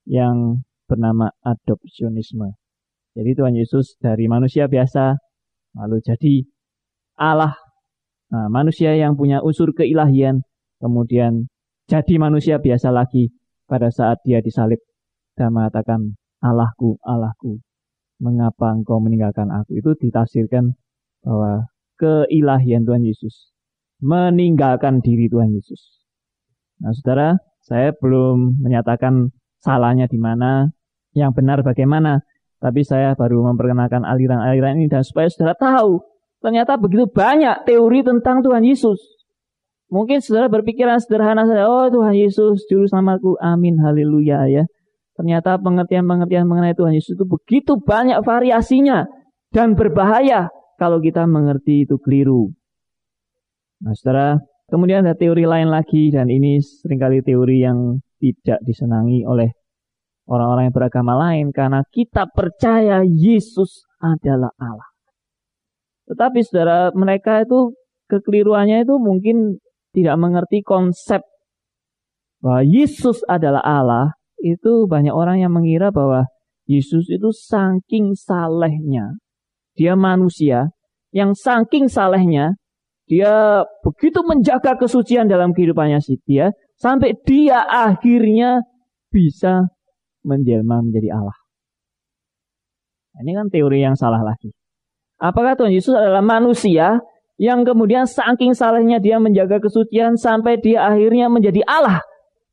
yang 0.06 0.62
bernama 0.86 1.34
adopsionisme. 1.42 2.54
Jadi 3.18 3.32
Tuhan 3.34 3.58
Yesus 3.58 3.98
dari 3.98 4.30
manusia 4.30 4.70
biasa 4.70 5.18
lalu 5.82 5.98
jadi 6.06 6.46
Allah, 7.18 7.58
nah, 8.30 8.48
manusia 8.54 8.94
yang 8.94 9.18
punya 9.18 9.42
unsur 9.42 9.74
keilahian, 9.74 10.46
kemudian 10.78 11.50
jadi 11.90 12.16
manusia 12.22 12.62
biasa 12.62 12.94
lagi 12.94 13.34
pada 13.66 13.90
saat 13.90 14.22
dia 14.24 14.40
disalib 14.40 14.80
dan 15.36 15.52
mengatakan 15.58 16.16
Allahku, 16.42 16.98
Allahku, 17.02 17.62
mengapa 18.22 18.74
engkau 18.74 19.02
meninggalkan 19.02 19.50
aku? 19.50 19.78
Itu 19.80 19.98
ditafsirkan 19.98 20.78
bahwa 21.26 21.71
keilahian 22.02 22.82
Tuhan 22.82 23.06
Yesus 23.06 23.54
meninggalkan 24.02 25.00
diri 25.00 25.30
Tuhan 25.30 25.54
Yesus. 25.54 26.02
Nah, 26.82 26.90
saudara, 26.98 27.38
saya 27.62 27.94
belum 27.94 28.58
menyatakan 28.58 29.30
salahnya 29.62 30.10
di 30.10 30.18
mana, 30.18 30.74
yang 31.14 31.32
benar 31.38 31.62
bagaimana, 31.62 32.26
tapi 32.58 32.82
saya 32.82 33.14
baru 33.14 33.46
memperkenalkan 33.54 34.02
aliran-aliran 34.02 34.82
ini 34.82 34.90
dan 34.90 35.06
supaya 35.06 35.30
saudara 35.30 35.54
tahu, 35.54 36.02
ternyata 36.42 36.82
begitu 36.82 37.06
banyak 37.06 37.70
teori 37.70 38.02
tentang 38.02 38.42
Tuhan 38.42 38.66
Yesus. 38.66 38.98
Mungkin 39.94 40.24
saudara 40.26 40.50
berpikiran 40.50 40.98
sederhana 40.98 41.46
saja, 41.46 41.70
oh 41.70 41.86
Tuhan 41.94 42.18
Yesus, 42.18 42.66
juru 42.66 42.90
selamatku, 42.90 43.38
amin, 43.38 43.78
haleluya 43.78 44.50
ya. 44.50 44.64
Ternyata 45.14 45.62
pengertian-pengertian 45.62 46.50
mengenai 46.50 46.74
Tuhan 46.74 46.98
Yesus 46.98 47.14
itu 47.14 47.28
begitu 47.30 47.78
banyak 47.78 48.18
variasinya 48.26 49.06
dan 49.54 49.78
berbahaya 49.78 50.50
kalau 50.82 50.98
kita 50.98 51.30
mengerti 51.30 51.86
itu 51.86 52.02
keliru. 52.02 52.50
Nah, 53.86 53.94
saudara, 53.94 54.42
kemudian 54.66 55.06
ada 55.06 55.14
teori 55.14 55.46
lain 55.46 55.70
lagi 55.70 56.10
dan 56.10 56.26
ini 56.26 56.58
sering 56.58 56.98
kali 56.98 57.22
teori 57.22 57.62
yang 57.62 58.02
tidak 58.18 58.58
disenangi 58.66 59.22
oleh 59.22 59.54
orang-orang 60.26 60.74
yang 60.74 60.76
beragama 60.82 61.14
lain 61.30 61.54
karena 61.54 61.86
kita 61.94 62.26
percaya 62.34 63.06
Yesus 63.06 63.86
adalah 64.02 64.50
Allah. 64.58 64.90
Tetapi 66.10 66.42
saudara, 66.42 66.90
mereka 66.98 67.46
itu 67.46 67.78
kekeliruannya 68.10 68.82
itu 68.82 68.98
mungkin 68.98 69.62
tidak 69.94 70.18
mengerti 70.18 70.66
konsep 70.66 71.22
bahwa 72.42 72.66
Yesus 72.66 73.22
adalah 73.30 73.62
Allah 73.62 74.18
itu 74.42 74.90
banyak 74.90 75.14
orang 75.14 75.46
yang 75.46 75.54
mengira 75.54 75.94
bahwa 75.94 76.26
Yesus 76.66 77.06
itu 77.06 77.30
saking 77.30 78.18
salehnya. 78.18 79.22
Dia 79.82 79.98
manusia 79.98 80.70
yang 81.10 81.34
saking 81.34 81.90
salehnya 81.90 82.54
dia 83.10 83.66
begitu 83.82 84.22
menjaga 84.22 84.78
kesucian 84.78 85.26
dalam 85.26 85.58
kehidupannya 85.58 85.98
si 86.06 86.22
dia 86.22 86.54
sampai 86.78 87.18
dia 87.26 87.66
akhirnya 87.66 88.62
bisa 89.10 89.74
menjelma 90.22 90.86
menjadi 90.86 91.18
Allah. 91.18 91.38
Ini 93.26 93.32
kan 93.34 93.50
teori 93.50 93.82
yang 93.82 93.98
salah 93.98 94.22
lagi. 94.22 94.54
Apakah 95.18 95.58
Tuhan 95.58 95.74
Yesus 95.74 95.98
adalah 95.98 96.22
manusia 96.22 97.02
yang 97.42 97.66
kemudian 97.66 98.06
saking 98.06 98.54
salehnya 98.54 99.02
dia 99.02 99.18
menjaga 99.18 99.58
kesucian 99.58 100.14
sampai 100.14 100.62
dia 100.62 100.86
akhirnya 100.86 101.26
menjadi 101.26 101.66
Allah? 101.66 102.06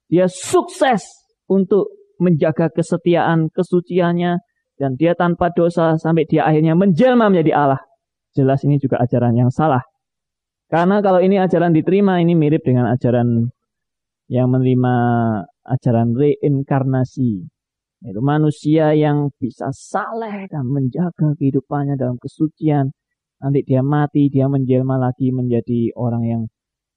Dia 0.08 0.26
sukses 0.32 1.04
untuk 1.44 1.92
menjaga 2.18 2.73
kesetiaan, 2.73 3.52
kesuciannya, 3.52 4.40
dan 4.78 4.94
dia 4.94 5.12
tanpa 5.18 5.50
dosa 5.50 5.99
sampai 5.99 6.25
dia 6.25 6.47
akhirnya 6.47 6.78
menjelma 6.78 7.28
menjadi 7.28 7.52
Allah. 7.58 7.82
Jelas 8.32 8.62
ini 8.62 8.78
juga 8.78 9.02
ajaran 9.02 9.35
yang 9.35 9.50
salah. 9.50 9.82
Karena 10.70 11.00
kalau 11.02 11.18
ini 11.18 11.40
ajaran 11.40 11.75
diterima, 11.75 12.20
ini 12.23 12.37
mirip 12.37 12.62
dengan 12.62 12.92
ajaran 12.92 13.50
yang 14.28 14.52
menerima 14.52 14.94
ajaran 15.64 16.12
reinkarnasi. 16.12 17.49
Itu 17.99 18.20
manusia 18.23 18.94
yang 18.94 19.35
bisa 19.42 19.75
saleh 19.75 20.47
dan 20.47 20.68
menjaga 20.70 21.35
kehidupannya 21.35 21.99
dalam 21.99 22.20
kesucian. 22.20 22.94
Nanti 23.42 23.64
dia 23.66 23.82
mati, 23.82 24.30
dia 24.30 24.47
menjelma 24.47 25.00
lagi 25.00 25.35
menjadi 25.35 25.90
orang 25.99 26.23
yang 26.28 26.42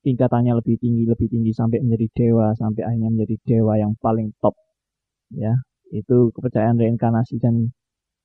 tingkatannya 0.05 0.57
lebih 0.57 0.77
tinggi, 0.77 1.07
lebih 1.07 1.31
tinggi 1.31 1.55
sampai 1.55 1.81
menjadi 1.81 2.07
dewa, 2.13 2.53
sampai 2.53 2.81
akhirnya 2.85 3.09
menjadi 3.09 3.35
dewa 3.47 3.73
yang 3.79 3.93
paling 3.97 4.29
top. 4.43 4.53
Ya, 5.31 5.55
itu 5.91 6.31
kepercayaan 6.31 6.79
reinkarnasi 6.79 7.37
dan 7.43 7.75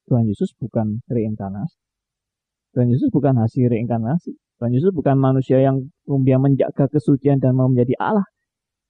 Tuhan 0.07 0.25
Yesus 0.31 0.55
bukan 0.57 1.03
reinkarnasi. 1.11 1.77
Tuhan 2.73 2.89
Yesus 2.95 3.11
bukan 3.11 3.35
hasil 3.43 3.67
reinkarnasi. 3.67 4.39
Tuhan 4.57 4.73
Yesus 4.73 4.95
bukan 4.95 5.19
manusia 5.19 5.61
yang 5.61 5.85
kemudian 6.07 6.41
menjaga 6.41 6.89
kesucian 6.89 7.43
dan 7.43 7.59
mau 7.59 7.69
menjadi 7.69 7.99
Allah. 8.01 8.25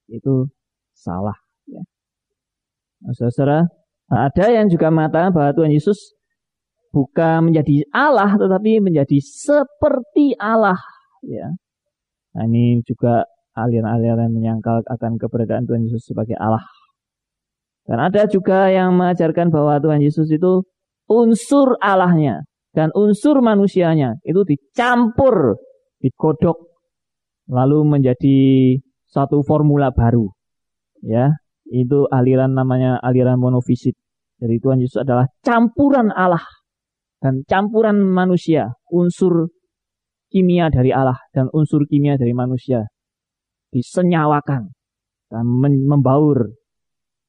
Itu 0.07 0.47
salah. 0.93 1.35
Ya. 1.67 1.83
Nah, 3.03 3.13
saudara, 3.17 3.67
ada 4.07 4.45
yang 4.47 4.71
juga 4.71 4.87
mengatakan 4.93 5.35
bahwa 5.35 5.51
Tuhan 5.51 5.73
Yesus 5.73 6.15
bukan 6.95 7.51
menjadi 7.51 7.83
Allah, 7.91 8.39
tetapi 8.39 8.79
menjadi 8.79 9.17
seperti 9.19 10.37
Allah. 10.39 10.79
Ya. 11.25 11.51
Nah, 12.37 12.45
ini 12.47 12.79
juga 12.87 13.27
aliran-aliran 13.57 14.29
menyangkal 14.31 14.85
akan 14.85 15.17
keberadaan 15.17 15.65
Tuhan 15.65 15.89
Yesus 15.89 16.07
sebagai 16.07 16.37
Allah. 16.37 16.63
Dan 17.87 18.03
ada 18.03 18.27
juga 18.27 18.67
yang 18.67 18.99
mengajarkan 18.99 19.47
bahwa 19.47 19.79
Tuhan 19.79 20.03
Yesus 20.03 20.27
itu 20.27 20.67
unsur 21.07 21.79
Allahnya 21.79 22.43
dan 22.75 22.91
unsur 22.91 23.39
manusianya 23.39 24.19
itu 24.27 24.43
dicampur, 24.43 25.55
digodok, 26.03 26.67
lalu 27.47 27.87
menjadi 27.87 28.37
satu 29.07 29.39
formula 29.47 29.95
baru. 29.95 30.27
Ya, 30.99 31.31
itu 31.71 32.11
aliran 32.11 32.51
namanya 32.51 32.99
aliran 32.99 33.39
monofisit. 33.39 33.95
Jadi 34.37 34.59
Tuhan 34.61 34.83
Yesus 34.83 35.01
adalah 35.01 35.25
campuran 35.41 36.11
Allah 36.11 36.43
dan 37.23 37.41
campuran 37.47 38.03
manusia, 38.03 38.77
unsur 38.91 39.49
kimia 40.27 40.67
dari 40.67 40.91
Allah 40.91 41.17
dan 41.31 41.47
unsur 41.55 41.87
kimia 41.87 42.19
dari 42.19 42.35
manusia 42.35 42.85
disenyawakan 43.71 44.75
dan 45.31 45.43
membaur. 45.87 46.66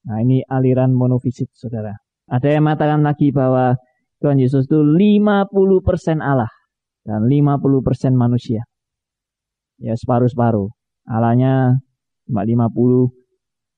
Nah 0.09 0.25
ini 0.25 0.41
aliran 0.49 0.97
monofisit 0.97 1.53
saudara. 1.53 1.93
Ada 2.33 2.57
yang 2.57 2.65
mengatakan 2.65 3.05
lagi 3.05 3.29
bahwa 3.29 3.77
Tuhan 4.25 4.41
Yesus 4.41 4.65
itu 4.65 4.81
50% 4.81 5.53
Allah 6.25 6.49
dan 7.05 7.29
50% 7.29 8.17
manusia. 8.17 8.65
Ya 9.79 9.93
separuh-separuh. 9.95 10.73
Allahnya 11.09 11.77
cuma 12.25 12.43
50, 12.45 13.13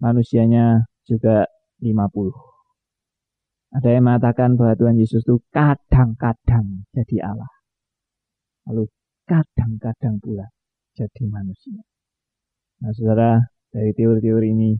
manusianya 0.03 0.87
juga 1.05 1.47
50. 1.83 2.31
Ada 3.71 3.89
yang 3.95 4.05
mengatakan 4.11 4.59
bahwa 4.59 4.75
Tuhan 4.75 4.99
Yesus 4.99 5.23
itu 5.23 5.39
kadang-kadang 5.55 6.87
jadi 6.91 7.31
Allah. 7.31 7.53
Lalu 8.67 8.91
kadang-kadang 9.27 10.19
pula 10.19 10.51
jadi 10.99 11.23
manusia. 11.31 11.79
Nah 12.83 12.91
saudara, 12.97 13.39
dari 13.71 13.95
teori-teori 13.95 14.49
ini 14.51 14.71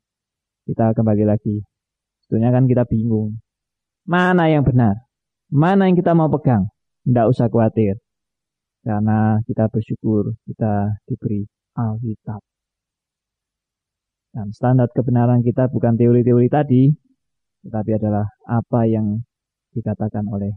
kita 0.71 0.95
kembali 0.95 1.27
lagi. 1.27 1.59
Sebetulnya 2.23 2.55
kan 2.55 2.71
kita 2.71 2.87
bingung. 2.87 3.43
Mana 4.07 4.47
yang 4.47 4.63
benar? 4.63 5.03
Mana 5.51 5.91
yang 5.91 5.99
kita 5.99 6.15
mau 6.15 6.31
pegang? 6.31 6.71
Tidak 7.03 7.27
usah 7.27 7.51
khawatir. 7.51 7.99
Karena 8.87 9.43
kita 9.51 9.67
bersyukur 9.67 10.39
kita 10.47 10.95
diberi 11.11 11.43
Alkitab. 11.75 12.39
Dan 14.31 14.55
standar 14.55 14.87
kebenaran 14.95 15.43
kita 15.43 15.67
bukan 15.67 15.99
teori-teori 15.99 16.47
tadi, 16.47 16.87
tetapi 17.67 17.91
adalah 17.99 18.31
apa 18.47 18.87
yang 18.87 19.19
dikatakan 19.75 20.23
oleh 20.31 20.55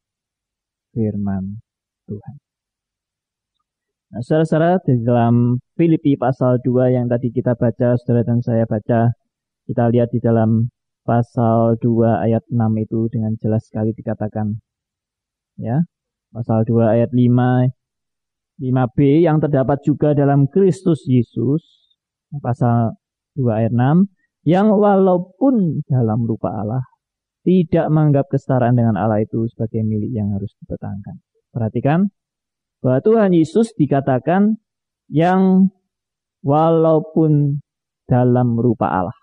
firman 0.94 1.58
Tuhan. 2.06 2.36
Nah, 4.14 4.22
saudara-saudara, 4.22 4.78
di 4.86 5.02
dalam 5.02 5.58
Filipi 5.74 6.14
pasal 6.14 6.62
2 6.62 6.94
yang 6.94 7.10
tadi 7.10 7.34
kita 7.34 7.58
baca, 7.58 7.98
saudara 7.98 8.22
dan 8.22 8.46
saya 8.46 8.70
baca, 8.70 9.10
kita 9.68 9.90
lihat 9.94 10.12
di 10.12 10.20
dalam 10.20 10.68
pasal 11.04 11.76
2 11.80 12.26
ayat 12.26 12.44
6 12.48 12.60
itu 12.84 13.08
dengan 13.12 13.36
jelas 13.40 13.68
sekali 13.68 13.92
dikatakan. 13.96 14.60
Ya, 15.60 15.86
pasal 16.34 16.66
2 16.66 16.96
ayat 16.98 17.12
5, 17.14 17.70
5b 18.60 18.98
yang 19.22 19.38
terdapat 19.38 19.80
juga 19.86 20.18
dalam 20.18 20.50
Kristus 20.50 21.06
Yesus, 21.06 21.62
pasal 22.42 22.98
2 23.38 23.54
ayat 23.54 23.74
6, 23.76 24.10
yang 24.44 24.74
walaupun 24.74 25.86
dalam 25.86 26.26
rupa 26.26 26.52
Allah, 26.52 26.84
tidak 27.44 27.92
menganggap 27.92 28.26
kesetaraan 28.32 28.76
dengan 28.76 28.96
Allah 28.96 29.22
itu 29.22 29.46
sebagai 29.52 29.84
milik 29.84 30.12
yang 30.16 30.32
harus 30.34 30.52
dipertahankan. 30.64 31.20
Perhatikan, 31.54 32.10
bahwa 32.84 33.00
Tuhan 33.00 33.32
Yesus 33.32 33.72
dikatakan 33.80 34.60
yang 35.08 35.72
walaupun 36.44 37.64
dalam 38.04 38.60
rupa 38.60 38.92
Allah. 38.92 39.23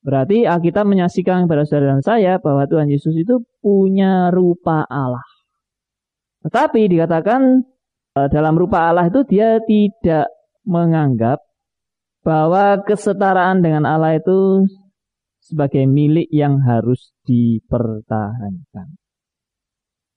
Berarti 0.00 0.48
Alkitab 0.48 0.88
menyaksikan 0.88 1.44
kepada 1.44 1.68
saudara 1.68 2.00
dan 2.00 2.04
saya 2.04 2.32
bahwa 2.40 2.64
Tuhan 2.64 2.88
Yesus 2.88 3.12
itu 3.20 3.44
punya 3.60 4.32
rupa 4.32 4.88
Allah. 4.88 5.24
Tetapi 6.40 6.88
dikatakan 6.88 7.60
eh, 8.16 8.28
dalam 8.32 8.56
rupa 8.56 8.88
Allah 8.88 9.12
itu 9.12 9.20
dia 9.28 9.60
tidak 9.60 10.32
menganggap 10.64 11.44
bahwa 12.24 12.80
kesetaraan 12.84 13.60
dengan 13.60 13.84
Allah 13.84 14.16
itu 14.16 14.64
sebagai 15.44 15.84
milik 15.84 16.32
yang 16.32 16.64
harus 16.64 17.12
dipertahankan. 17.28 18.96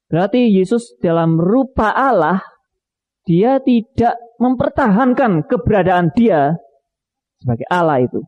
Berarti 0.07 0.47
Yesus 0.47 0.95
dalam 1.03 1.35
rupa 1.41 1.91
Allah 1.91 2.39
dia 3.23 3.59
tidak 3.63 4.19
mempertahankan 4.39 5.47
keberadaan 5.47 6.11
dia 6.15 6.55
sebagai 7.39 7.67
Allah 7.71 8.03
itu. 8.03 8.21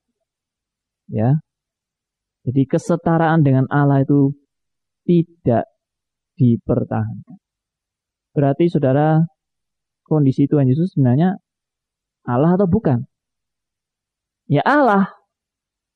Ya. 1.12 1.45
Jadi 2.46 2.62
kesetaraan 2.70 3.42
dengan 3.42 3.66
Allah 3.74 4.06
itu 4.06 4.30
tidak 5.10 5.66
dipertahankan. 6.38 7.38
Berarti 8.38 8.70
saudara, 8.70 9.26
kondisi 10.06 10.46
Tuhan 10.46 10.70
Yesus 10.70 10.94
sebenarnya 10.94 11.42
Allah 12.30 12.54
atau 12.54 12.70
bukan? 12.70 13.02
Ya 14.46 14.62
Allah, 14.62 15.10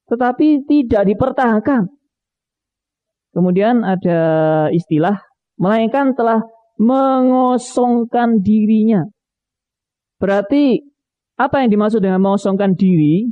tetapi 0.10 0.66
tidak 0.66 1.06
dipertahankan. 1.06 1.86
Kemudian 3.30 3.86
ada 3.86 4.22
istilah, 4.74 5.22
melainkan 5.62 6.18
telah 6.18 6.42
mengosongkan 6.82 8.42
dirinya. 8.42 9.06
Berarti 10.18 10.82
apa 11.38 11.62
yang 11.62 11.70
dimaksud 11.70 12.02
dengan 12.02 12.26
mengosongkan 12.26 12.74
diri? 12.74 13.30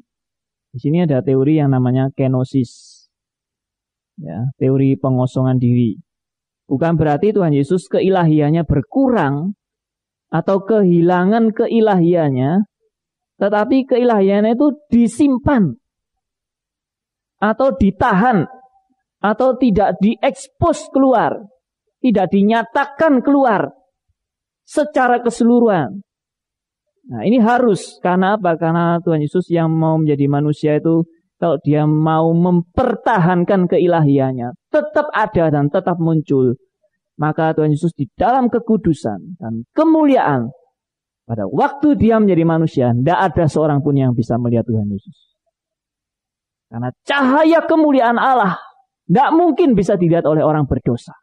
Di 0.69 0.77
sini 0.77 1.01
ada 1.01 1.25
teori 1.25 1.57
yang 1.57 1.73
namanya 1.73 2.13
kenosis. 2.13 2.96
Ya, 4.17 4.49
teori 4.57 4.97
pengosongan 4.97 5.61
diri. 5.61 6.01
Bukan 6.67 6.97
berarti 6.97 7.31
Tuhan 7.31 7.53
Yesus 7.53 7.85
keilahiannya 7.87 8.65
berkurang 8.65 9.55
atau 10.27 10.65
kehilangan 10.65 11.55
keilahiannya, 11.55 12.65
tetapi 13.39 13.87
keilahiannya 13.87 14.57
itu 14.57 14.67
disimpan 14.91 15.77
atau 17.37 17.71
ditahan 17.77 18.49
atau 19.21 19.55
tidak 19.55 19.95
diekspos 20.01 20.89
keluar 20.89 21.37
tidak 22.01 22.29
dinyatakan 22.29 23.19
keluar 23.25 23.73
secara 24.67 25.21
keseluruhan. 25.23 26.01
Nah 27.07 27.21
ini 27.23 27.39
harus 27.39 27.97
karena 28.03 28.35
apa? 28.35 28.59
Karena 28.59 28.99
Tuhan 28.99 29.23
Yesus 29.23 29.47
yang 29.47 29.71
mau 29.71 29.95
menjadi 29.95 30.27
manusia 30.27 30.75
itu 30.75 31.07
kalau 31.37 31.57
dia 31.61 31.85
mau 31.85 32.33
mempertahankan 32.33 33.69
keilahiannya 33.69 34.57
tetap 34.73 35.07
ada 35.13 35.53
dan 35.53 35.69
tetap 35.69 35.97
muncul. 36.01 36.57
Maka 37.17 37.57
Tuhan 37.57 37.73
Yesus 37.73 37.97
di 37.97 38.05
dalam 38.13 38.45
kekudusan 38.45 39.41
dan 39.41 39.65
kemuliaan 39.73 40.53
pada 41.25 41.49
waktu 41.49 41.97
dia 41.97 42.21
menjadi 42.21 42.45
manusia, 42.45 42.93
tidak 42.93 43.19
ada 43.33 43.45
seorang 43.49 43.81
pun 43.81 43.97
yang 43.97 44.13
bisa 44.13 44.37
melihat 44.37 44.69
Tuhan 44.69 44.85
Yesus. 44.85 45.17
Karena 46.69 46.93
cahaya 47.01 47.59
kemuliaan 47.65 48.21
Allah 48.21 48.59
tidak 49.07 49.29
mungkin 49.33 49.73
bisa 49.73 49.95
dilihat 49.97 50.27
oleh 50.29 50.45
orang 50.45 50.67
berdosa. 50.69 51.15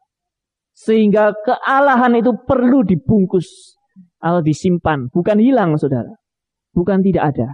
Sehingga 0.75 1.31
kealahan 1.47 2.19
itu 2.19 2.35
perlu 2.43 2.83
dibungkus 2.83 3.79
atau 4.19 4.43
disimpan. 4.43 5.07
Bukan 5.13 5.39
hilang, 5.39 5.79
saudara. 5.79 6.11
Bukan 6.75 7.05
tidak 7.05 7.37
ada. 7.37 7.49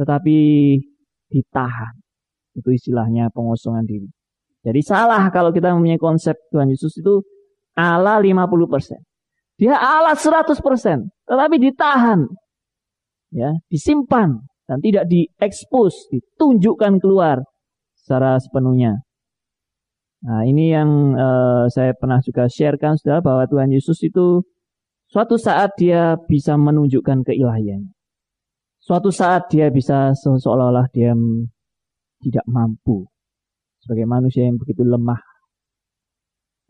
Tetapi 0.00 0.38
ditahan. 1.30 1.94
Itu 2.56 2.72
istilahnya 2.72 3.28
pengosongan 3.32 3.84
diri. 3.84 4.08
Jadi 4.66 4.80
salah 4.82 5.30
kalau 5.30 5.54
kita 5.54 5.70
mempunyai 5.70 6.00
konsep 6.00 6.34
Tuhan 6.50 6.66
Yesus 6.66 6.98
itu 6.98 7.22
Allah 7.78 8.18
50%. 8.18 8.98
Dia 9.62 9.78
Allah 9.78 10.16
100%. 10.18 10.58
Tetapi 11.28 11.56
ditahan. 11.60 12.20
ya 13.30 13.54
Disimpan. 13.70 14.42
Dan 14.66 14.82
tidak 14.82 15.06
diekspos, 15.06 16.10
ditunjukkan 16.10 16.98
keluar 16.98 17.38
secara 17.94 18.34
sepenuhnya. 18.42 19.06
Nah, 20.26 20.42
ini 20.42 20.74
yang 20.74 21.14
uh, 21.14 21.70
saya 21.70 21.94
pernah 21.94 22.18
juga 22.18 22.50
sharekan 22.50 22.98
saudara 22.98 23.22
bahwa 23.22 23.46
Tuhan 23.46 23.70
Yesus 23.70 24.02
itu 24.02 24.42
suatu 25.06 25.38
saat 25.38 25.78
dia 25.78 26.18
bisa 26.26 26.58
menunjukkan 26.58 27.22
keilahiannya. 27.22 27.95
Suatu 28.86 29.10
saat 29.10 29.50
dia 29.50 29.66
bisa 29.74 30.14
seolah-olah 30.14 30.86
dia 30.94 31.10
tidak 32.22 32.46
mampu 32.46 33.02
sebagai 33.82 34.06
manusia 34.06 34.46
yang 34.46 34.54
begitu 34.62 34.86
lemah. 34.86 35.18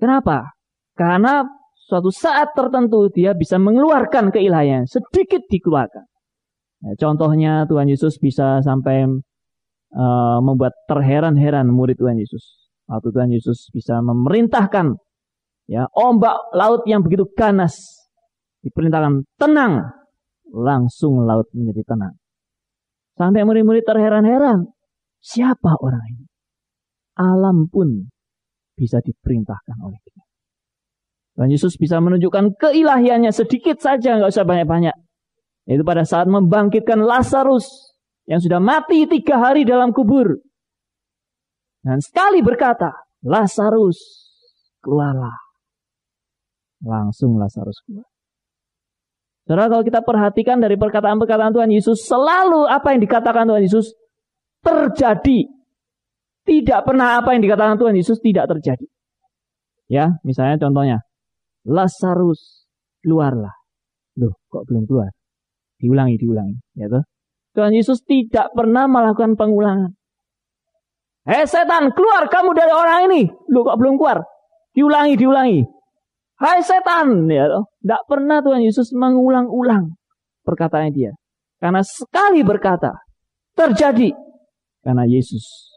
Kenapa? 0.00 0.56
Karena 0.96 1.44
suatu 1.76 2.08
saat 2.08 2.56
tertentu 2.56 3.12
dia 3.12 3.36
bisa 3.36 3.60
mengeluarkan 3.60 4.32
keilahian, 4.32 4.88
sedikit 4.88 5.44
dikeluarkan. 5.44 6.08
Ya, 6.88 6.92
contohnya 6.96 7.68
Tuhan 7.68 7.88
Yesus 7.92 8.16
bisa 8.16 8.64
sampai 8.64 9.04
uh, 9.92 10.38
membuat 10.40 10.72
terheran-heran 10.88 11.68
murid 11.68 12.00
Tuhan 12.00 12.16
Yesus. 12.16 12.72
Waktu 12.88 13.12
Tuhan 13.12 13.28
Yesus 13.28 13.68
bisa 13.76 14.00
memerintahkan 14.00 14.96
ya 15.68 15.84
ombak 15.92 16.48
laut 16.56 16.80
yang 16.88 17.04
begitu 17.04 17.28
ganas 17.36 17.76
diperintahkan 18.64 19.28
tenang 19.36 20.05
langsung 20.50 21.24
laut 21.26 21.50
menjadi 21.54 21.94
tenang. 21.94 22.14
Sampai 23.16 23.42
murid-murid 23.48 23.82
terheran-heran. 23.86 24.68
Siapa 25.22 25.80
orang 25.80 26.04
ini? 26.12 26.26
Alam 27.16 27.66
pun 27.72 28.12
bisa 28.76 29.00
diperintahkan 29.00 29.76
oleh 29.80 29.98
dia. 30.04 30.22
Dan 31.36 31.52
Yesus 31.52 31.76
bisa 31.76 32.00
menunjukkan 32.00 32.56
keilahiannya 32.56 33.32
sedikit 33.32 33.80
saja, 33.80 34.16
nggak 34.16 34.32
usah 34.32 34.44
banyak-banyak. 34.48 34.96
Itu 35.68 35.82
pada 35.84 36.04
saat 36.06 36.28
membangkitkan 36.28 37.02
Lazarus 37.02 37.96
yang 38.28 38.40
sudah 38.40 38.60
mati 38.62 39.04
tiga 39.04 39.40
hari 39.40 39.68
dalam 39.68 39.92
kubur. 39.92 40.40
Dan 41.84 42.00
sekali 42.00 42.40
berkata, 42.40 42.92
Lazarus, 43.24 43.98
keluarlah. 44.80 45.34
Langsung 46.84 47.36
Lazarus 47.36 47.80
keluar. 47.84 48.15
Saudara 49.46 49.70
kalau 49.70 49.86
kita 49.86 50.02
perhatikan 50.02 50.58
dari 50.58 50.74
perkataan-perkataan 50.74 51.54
Tuhan 51.54 51.70
Yesus, 51.70 52.02
selalu 52.02 52.66
apa 52.66 52.90
yang 52.90 53.00
dikatakan 53.06 53.46
Tuhan 53.46 53.62
Yesus 53.62 53.94
terjadi. 54.58 55.46
Tidak 56.42 56.80
pernah 56.82 57.22
apa 57.22 57.30
yang 57.30 57.46
dikatakan 57.46 57.78
Tuhan 57.78 57.94
Yesus 57.94 58.18
tidak 58.18 58.50
terjadi. 58.50 58.86
Ya, 59.86 60.18
misalnya 60.26 60.58
contohnya, 60.58 60.98
Lazarus 61.62 62.66
keluarlah. 63.06 63.54
Loh, 64.18 64.34
kok 64.50 64.66
belum 64.66 64.82
keluar? 64.90 65.14
Diulangi, 65.78 66.18
diulangi. 66.18 66.58
Ya 66.74 66.90
toh? 66.90 67.06
Tuhan 67.54 67.70
Yesus 67.70 68.02
tidak 68.02 68.50
pernah 68.50 68.90
melakukan 68.90 69.38
pengulangan. 69.38 69.94
Hei 71.26 71.46
setan, 71.46 71.94
keluar 71.94 72.26
kamu 72.26 72.50
dari 72.50 72.74
orang 72.74 73.10
ini. 73.10 73.30
Loh, 73.50 73.62
kok 73.62 73.78
belum 73.78 73.94
keluar? 73.94 74.26
Diulangi, 74.74 75.14
diulangi. 75.14 75.75
Hai 76.36 76.60
setan, 76.60 77.24
ya 77.32 77.48
Tidak 77.48 78.02
pernah 78.04 78.44
Tuhan 78.44 78.60
Yesus 78.60 78.92
mengulang-ulang 78.92 79.96
perkataan 80.44 80.92
dia. 80.92 81.16
Karena 81.56 81.80
sekali 81.80 82.44
berkata, 82.44 82.92
terjadi. 83.56 84.12
Karena 84.84 85.08
Yesus 85.08 85.72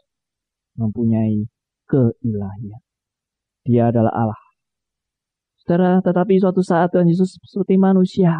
mempunyai 0.76 1.48
keilahian. 1.88 2.84
Dia 3.64 3.88
adalah 3.88 4.12
Allah. 4.12 4.42
Saudara, 5.64 6.04
tetapi 6.04 6.36
suatu 6.36 6.60
saat 6.60 6.92
Tuhan 6.92 7.08
Yesus 7.08 7.40
seperti 7.40 7.80
manusia 7.80 8.36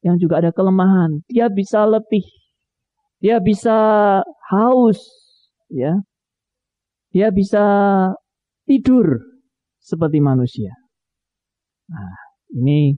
yang 0.00 0.16
juga 0.16 0.40
ada 0.40 0.48
kelemahan. 0.48 1.20
Dia 1.28 1.52
bisa 1.52 1.84
letih. 1.84 2.24
Dia 3.20 3.38
bisa 3.38 3.76
haus, 4.50 4.98
ya. 5.68 6.00
Dia 7.12 7.28
bisa 7.28 7.62
tidur 8.64 9.20
seperti 9.78 10.18
manusia. 10.18 10.81
Nah, 11.92 12.16
ini 12.56 12.96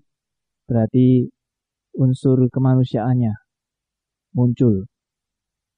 berarti 0.71 1.27
unsur 1.99 2.47
kemanusiaannya 2.47 3.35
muncul 4.35 4.87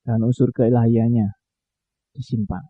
dan 0.04 0.20
unsur 0.22 0.52
keilahiannya 0.52 1.32
disimpan. 2.16 2.64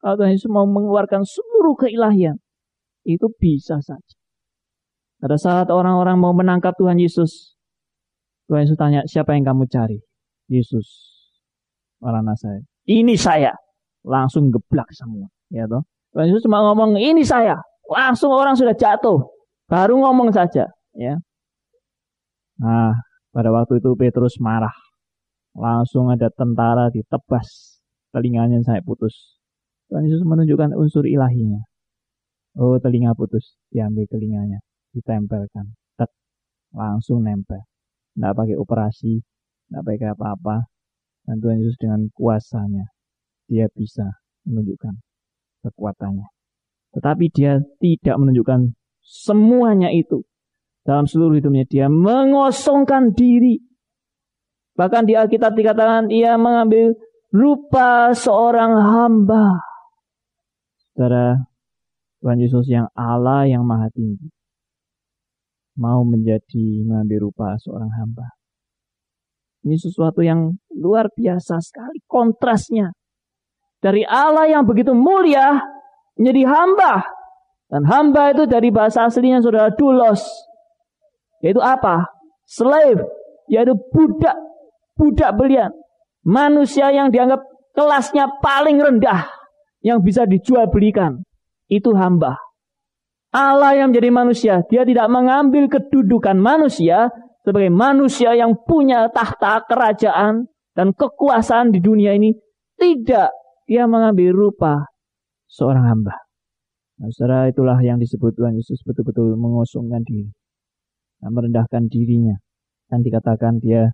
Kalau 0.00 0.16
Tuhan 0.16 0.32
Yesus 0.32 0.48
mau 0.48 0.64
mengeluarkan 0.64 1.22
seluruh 1.26 1.76
keilahian, 1.76 2.40
itu 3.04 3.28
bisa 3.36 3.80
saja. 3.84 4.16
Pada 5.20 5.36
saat 5.36 5.68
orang-orang 5.68 6.16
mau 6.16 6.32
menangkap 6.32 6.72
Tuhan 6.80 6.96
Yesus, 6.96 7.60
Tuhan 8.48 8.64
Yesus 8.64 8.78
tanya, 8.80 9.04
siapa 9.04 9.36
yang 9.36 9.44
kamu 9.44 9.68
cari? 9.68 10.00
Yesus. 10.48 10.88
Orang 12.00 12.24
saya. 12.40 12.64
Ini 12.88 13.12
saya. 13.20 13.52
Langsung 14.00 14.48
geblak 14.48 14.88
semua. 14.96 15.28
Ya 15.52 15.68
toh. 15.68 15.84
Tuhan 16.16 16.32
Yesus 16.32 16.48
cuma 16.48 16.64
ngomong, 16.64 16.96
ini 16.96 17.20
saya. 17.20 17.60
Langsung 17.84 18.32
orang 18.32 18.56
sudah 18.56 18.72
jatuh. 18.72 19.20
Baru 19.70 20.02
ngomong 20.02 20.34
saja, 20.34 20.66
ya. 20.98 21.14
Nah, 22.58 22.90
pada 23.30 23.54
waktu 23.54 23.78
itu 23.78 23.94
Petrus 23.94 24.42
marah. 24.42 24.74
Langsung 25.54 26.10
ada 26.10 26.26
tentara 26.34 26.90
ditebas 26.90 27.78
telinganya 28.10 28.58
saya 28.66 28.82
putus. 28.82 29.38
Tuhan 29.86 30.06
Yesus 30.06 30.26
menunjukkan 30.26 30.74
unsur 30.74 31.06
ilahinya. 31.06 31.62
Oh, 32.58 32.82
telinga 32.82 33.14
putus, 33.14 33.54
diambil 33.70 34.10
telinganya, 34.10 34.58
ditempelkan. 34.90 35.70
Tek, 35.94 36.10
langsung 36.74 37.22
nempel. 37.22 37.62
Tidak 38.18 38.34
pakai 38.34 38.58
operasi, 38.58 39.22
tidak 39.70 39.82
pakai 39.86 40.10
apa-apa. 40.10 40.66
Dan 41.30 41.38
Tuhan 41.38 41.62
Yesus 41.62 41.78
dengan 41.78 42.10
kuasanya, 42.10 42.90
dia 43.46 43.70
bisa 43.70 44.18
menunjukkan 44.50 44.98
kekuatannya. 45.62 46.26
Tetapi 46.90 47.24
dia 47.30 47.62
tidak 47.78 48.18
menunjukkan 48.18 48.74
Semuanya 49.10 49.90
itu. 49.90 50.22
Dalam 50.86 51.10
seluruh 51.10 51.34
hidupnya 51.34 51.66
dia 51.66 51.86
mengosongkan 51.90 53.10
diri. 53.10 53.58
Bahkan 54.78 55.02
di 55.02 55.18
Alkitab 55.18 55.58
dikatakan 55.58 56.14
ia 56.14 56.38
mengambil 56.38 56.94
rupa 57.34 58.14
seorang 58.14 58.70
hamba. 58.78 59.58
Saudara, 60.94 61.42
Tuhan 62.22 62.38
Yesus 62.38 62.70
yang 62.70 62.86
Allah 62.94 63.50
yang 63.50 63.66
maha 63.66 63.90
tinggi. 63.90 64.30
Mau 65.74 66.06
menjadi 66.06 66.86
mengambil 66.86 67.28
rupa 67.28 67.58
seorang 67.58 67.90
hamba. 67.98 68.30
Ini 69.66 69.74
sesuatu 69.76 70.22
yang 70.22 70.54
luar 70.70 71.10
biasa 71.10 71.58
sekali 71.58 71.98
kontrasnya. 72.06 72.94
Dari 73.82 74.06
Allah 74.06 74.46
yang 74.48 74.64
begitu 74.64 74.94
mulia 74.94 75.60
menjadi 76.14 76.42
hamba 76.46 77.19
dan 77.70 77.86
hamba 77.86 78.34
itu 78.34 78.50
dari 78.50 78.74
bahasa 78.74 79.06
aslinya 79.06 79.38
saudara 79.38 79.70
dulos. 79.70 80.26
Yaitu 81.38 81.62
apa? 81.62 82.10
Slave. 82.42 83.06
Yaitu 83.46 83.78
budak. 83.94 84.34
Budak 84.98 85.38
belian. 85.38 85.70
Manusia 86.26 86.90
yang 86.90 87.14
dianggap 87.14 87.46
kelasnya 87.72 88.26
paling 88.42 88.82
rendah. 88.82 89.30
Yang 89.80 89.98
bisa 90.02 90.22
dijual 90.26 90.66
belikan. 90.66 91.22
Itu 91.70 91.94
hamba. 91.94 92.36
Allah 93.30 93.78
yang 93.78 93.94
menjadi 93.94 94.10
manusia. 94.10 94.54
Dia 94.66 94.82
tidak 94.82 95.06
mengambil 95.06 95.70
kedudukan 95.70 96.36
manusia. 96.42 97.06
Sebagai 97.46 97.70
manusia 97.70 98.34
yang 98.34 98.58
punya 98.66 99.06
tahta 99.14 99.62
kerajaan. 99.70 100.50
Dan 100.74 100.90
kekuasaan 100.90 101.70
di 101.70 101.78
dunia 101.78 102.18
ini. 102.18 102.34
Tidak. 102.74 103.30
Dia 103.70 103.86
mengambil 103.86 104.34
rupa 104.34 104.90
seorang 105.46 105.86
hamba. 105.86 106.29
Nah, 107.00 107.08
saudara 107.16 107.48
itulah 107.48 107.80
yang 107.80 107.96
disebut 107.96 108.36
Tuhan 108.36 108.60
Yesus 108.60 108.84
betul-betul 108.84 109.32
mengosongkan 109.32 110.04
diri. 110.04 110.28
Nah, 111.24 111.32
merendahkan 111.32 111.88
dirinya. 111.88 112.36
Dan 112.92 113.00
dikatakan 113.00 113.56
dia 113.56 113.88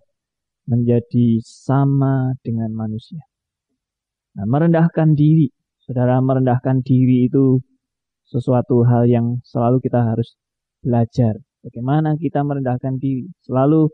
menjadi 0.67 1.39
sama 1.39 2.35
dengan 2.43 2.67
manusia. 2.75 3.23
Nah, 4.35 4.43
merendahkan 4.43 5.15
diri. 5.15 5.47
Saudara 5.79 6.19
merendahkan 6.19 6.83
diri 6.83 7.31
itu 7.31 7.63
sesuatu 8.27 8.83
hal 8.83 9.07
yang 9.07 9.39
selalu 9.47 9.79
kita 9.79 10.03
harus 10.03 10.35
belajar. 10.83 11.39
Bagaimana 11.63 12.19
kita 12.19 12.43
merendahkan 12.43 12.99
diri. 12.99 13.23
Selalu 13.47 13.87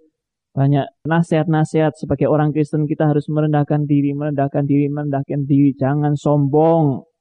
banyak 0.57 0.89
nasihat-nasihat 1.05 1.93
sebagai 1.97 2.25
orang 2.29 2.49
Kristen 2.49 2.89
kita 2.89 3.13
harus 3.13 3.29
merendahkan 3.29 3.85
diri, 3.85 4.17
merendahkan 4.17 4.65
diri, 4.65 4.89
merendahkan 4.89 5.45
diri. 5.45 5.77
Jangan 5.77 6.17
sombong. 6.17 7.12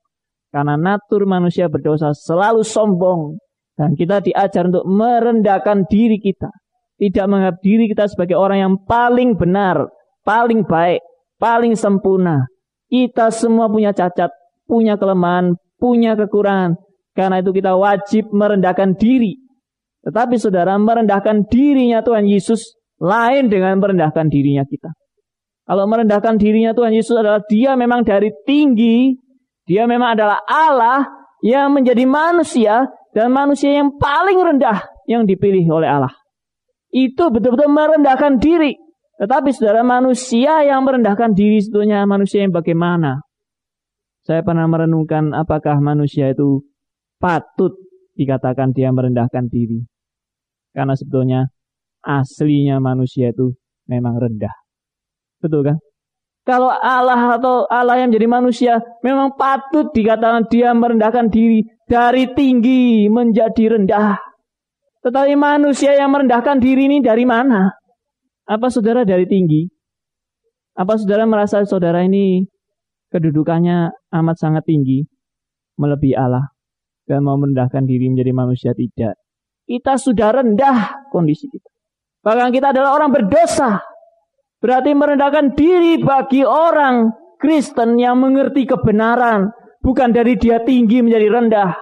Karena 0.52 0.76
natur 0.76 1.24
manusia 1.24 1.72
berdosa 1.72 2.12
selalu 2.12 2.60
sombong. 2.60 3.40
Dan 3.72 3.96
kita 3.96 4.20
diajar 4.20 4.68
untuk 4.68 4.84
merendahkan 4.84 5.88
diri 5.88 6.20
kita. 6.20 6.52
Tidak 7.00 7.24
menganggap 7.24 7.58
diri 7.64 7.88
kita 7.88 8.04
sebagai 8.06 8.36
orang 8.36 8.58
yang 8.60 8.74
paling 8.84 9.34
benar, 9.34 9.88
paling 10.22 10.62
baik, 10.62 11.00
paling 11.40 11.72
sempurna. 11.72 12.46
Kita 12.86 13.32
semua 13.32 13.72
punya 13.72 13.96
cacat, 13.96 14.28
punya 14.68 15.00
kelemahan, 15.00 15.56
punya 15.80 16.12
kekurangan. 16.14 16.76
Karena 17.16 17.40
itu 17.40 17.50
kita 17.50 17.72
wajib 17.74 18.28
merendahkan 18.30 18.92
diri. 18.94 19.40
Tetapi 20.04 20.36
saudara 20.36 20.76
merendahkan 20.76 21.48
dirinya 21.48 22.04
Tuhan 22.04 22.28
Yesus 22.28 22.76
lain 23.00 23.48
dengan 23.48 23.80
merendahkan 23.80 24.28
dirinya 24.28 24.62
kita. 24.68 24.92
Kalau 25.62 25.86
merendahkan 25.86 26.36
dirinya 26.38 26.74
Tuhan 26.74 26.92
Yesus 26.92 27.14
adalah 27.14 27.42
dia 27.46 27.78
memang 27.78 28.02
dari 28.02 28.34
tinggi 28.44 29.14
dia 29.66 29.87
memang 29.87 30.18
adalah 30.18 30.42
Allah 30.46 31.07
yang 31.42 31.75
menjadi 31.75 32.07
manusia 32.07 32.87
dan 33.14 33.31
manusia 33.31 33.83
yang 33.83 33.94
paling 33.98 34.38
rendah 34.38 34.83
yang 35.07 35.27
dipilih 35.27 35.66
oleh 35.70 35.88
Allah. 35.90 36.14
Itu 36.92 37.33
betul-betul 37.33 37.72
merendahkan 37.72 38.38
diri. 38.38 38.77
Tetapi 39.16 39.55
saudara 39.55 39.87
manusia 39.87 40.66
yang 40.66 40.83
merendahkan 40.83 41.31
diri 41.37 41.62
sebetulnya 41.62 42.03
manusia 42.09 42.42
yang 42.42 42.51
bagaimana? 42.51 43.22
Saya 44.22 44.42
pernah 44.42 44.66
merenungkan 44.66 45.35
apakah 45.35 45.79
manusia 45.83 46.31
itu 46.31 46.62
patut 47.18 47.75
dikatakan 48.18 48.75
dia 48.75 48.90
merendahkan 48.90 49.46
diri. 49.51 49.83
Karena 50.75 50.94
sebetulnya 50.94 51.40
aslinya 52.03 52.83
manusia 52.83 53.31
itu 53.31 53.55
memang 53.87 54.18
rendah. 54.18 54.55
Betul 55.42 55.66
kan? 55.66 55.77
Kalau 56.42 56.74
Allah 56.74 57.38
atau 57.38 57.70
Allah 57.70 58.02
yang 58.02 58.11
menjadi 58.11 58.26
manusia 58.26 58.72
memang 59.07 59.38
patut 59.38 59.94
dikatakan 59.94 60.50
dia 60.50 60.74
merendahkan 60.74 61.31
diri 61.31 61.62
dari 61.87 62.35
tinggi 62.35 63.07
menjadi 63.07 63.78
rendah. 63.78 64.18
Tetapi 65.07 65.38
manusia 65.38 65.94
yang 65.94 66.11
merendahkan 66.11 66.59
diri 66.59 66.90
ini 66.90 66.98
dari 66.98 67.22
mana? 67.22 67.70
Apa 68.46 68.70
saudara 68.74 69.07
dari 69.07 69.26
tinggi? 69.31 69.70
Apa 70.74 70.98
saudara 70.98 71.28
merasa 71.31 71.62
saudara 71.62 72.02
ini 72.02 72.42
kedudukannya 73.14 73.92
amat 74.11 74.37
sangat 74.38 74.66
tinggi, 74.66 75.05
melebihi 75.78 76.16
Allah, 76.18 76.50
dan 77.07 77.22
mau 77.22 77.38
merendahkan 77.38 77.87
diri 77.87 78.11
menjadi 78.11 78.33
manusia? 78.35 78.70
Tidak. 78.74 79.14
Kita 79.62 79.94
sudah 79.94 80.42
rendah 80.42 81.07
kondisi 81.14 81.46
kita. 81.46 81.70
Bahkan 82.22 82.50
kita 82.50 82.74
adalah 82.74 82.98
orang 82.98 83.14
berdosa. 83.14 83.91
Berarti 84.62 84.94
merendahkan 84.94 85.59
diri 85.59 85.98
bagi 85.98 86.46
orang 86.46 87.11
Kristen 87.42 87.98
yang 87.98 88.22
mengerti 88.22 88.62
kebenaran. 88.62 89.51
Bukan 89.83 90.14
dari 90.14 90.38
dia 90.38 90.62
tinggi 90.62 91.03
menjadi 91.03 91.27
rendah. 91.27 91.75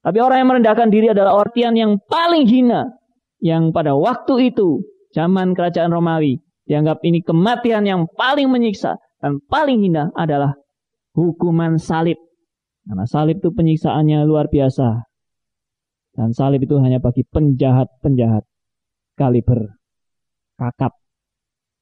Tapi 0.00 0.18
orang 0.24 0.40
yang 0.40 0.48
merendahkan 0.56 0.88
diri 0.88 1.12
adalah 1.12 1.44
artian 1.44 1.76
yang 1.76 2.00
paling 2.08 2.48
hina. 2.48 2.88
Yang 3.44 3.76
pada 3.76 3.92
waktu 3.92 4.48
itu, 4.48 4.80
zaman 5.12 5.52
kerajaan 5.52 5.92
Romawi, 5.92 6.40
dianggap 6.64 7.04
ini 7.04 7.20
kematian 7.20 7.84
yang 7.84 8.08
paling 8.16 8.48
menyiksa. 8.48 8.96
Dan 9.20 9.44
paling 9.44 9.84
hina 9.84 10.08
adalah 10.16 10.56
hukuman 11.12 11.76
salib. 11.76 12.16
Karena 12.88 13.04
salib 13.04 13.44
itu 13.44 13.52
penyiksaannya 13.52 14.24
luar 14.24 14.48
biasa. 14.48 15.04
Dan 16.16 16.32
salib 16.32 16.64
itu 16.64 16.80
hanya 16.80 17.04
bagi 17.04 17.28
penjahat-penjahat 17.28 18.48
kaliber 19.20 19.76
kakap 20.56 21.03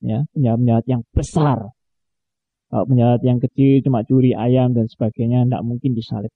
ya 0.03 0.27
penjahat-penjahat 0.35 0.85
yang 0.91 1.03
besar. 1.15 1.59
Kalau 2.73 2.85
penjahat 2.89 3.21
yang 3.23 3.39
kecil 3.39 3.85
cuma 3.87 4.03
curi 4.03 4.35
ayam 4.35 4.75
dan 4.75 4.91
sebagainya 4.91 5.47
tidak 5.47 5.63
mungkin 5.63 5.93
disalib. 5.95 6.33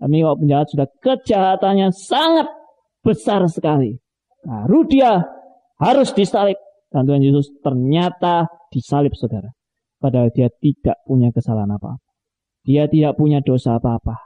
Tapi 0.00 0.16
kalau 0.24 0.36
penjahat 0.40 0.66
sudah 0.72 0.88
kejahatannya 1.04 1.88
sangat 1.92 2.48
besar 3.04 3.44
sekali, 3.46 4.00
baru 4.42 4.88
dia 4.88 5.20
harus 5.78 6.10
disalib. 6.16 6.56
Dan 6.90 7.06
Tuhan 7.06 7.22
Yesus 7.22 7.54
ternyata 7.62 8.50
disalib 8.72 9.14
saudara. 9.14 9.52
Padahal 10.00 10.32
dia 10.32 10.48
tidak 10.48 10.96
punya 11.04 11.28
kesalahan 11.30 11.76
apa-apa. 11.76 12.00
Dia 12.64 12.88
tidak 12.88 13.20
punya 13.20 13.44
dosa 13.44 13.76
apa-apa. 13.76 14.16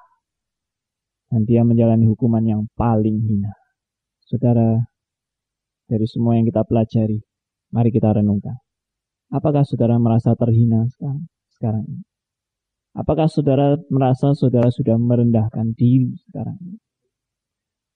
Dan 1.34 1.42
dia 1.44 1.66
menjalani 1.66 2.06
hukuman 2.06 2.46
yang 2.46 2.62
paling 2.78 3.18
hina. 3.18 3.50
Saudara, 4.22 4.78
dari 5.90 6.06
semua 6.06 6.38
yang 6.38 6.46
kita 6.46 6.62
pelajari, 6.62 7.18
Mari 7.74 7.90
kita 7.90 8.14
renungkan. 8.14 8.54
Apakah 9.34 9.66
saudara 9.66 9.98
merasa 9.98 10.38
terhina 10.38 10.86
sekarang, 10.94 11.26
sekarang 11.58 11.82
ini? 11.90 12.06
Apakah 12.94 13.26
saudara 13.26 13.74
merasa 13.90 14.30
saudara 14.38 14.70
sudah 14.70 14.94
merendahkan 14.94 15.74
diri 15.74 16.14
sekarang 16.30 16.54
ini? 16.62 16.78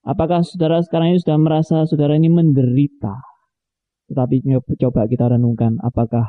Apakah 0.02 0.42
saudara 0.42 0.82
sekarang 0.82 1.14
ini 1.14 1.22
sudah 1.22 1.38
merasa 1.38 1.86
saudara 1.86 2.18
ini 2.18 2.26
menderita? 2.26 3.14
Tetapi 4.10 4.42
coba 4.82 5.06
kita 5.06 5.30
renungkan 5.30 5.78
apakah 5.78 6.26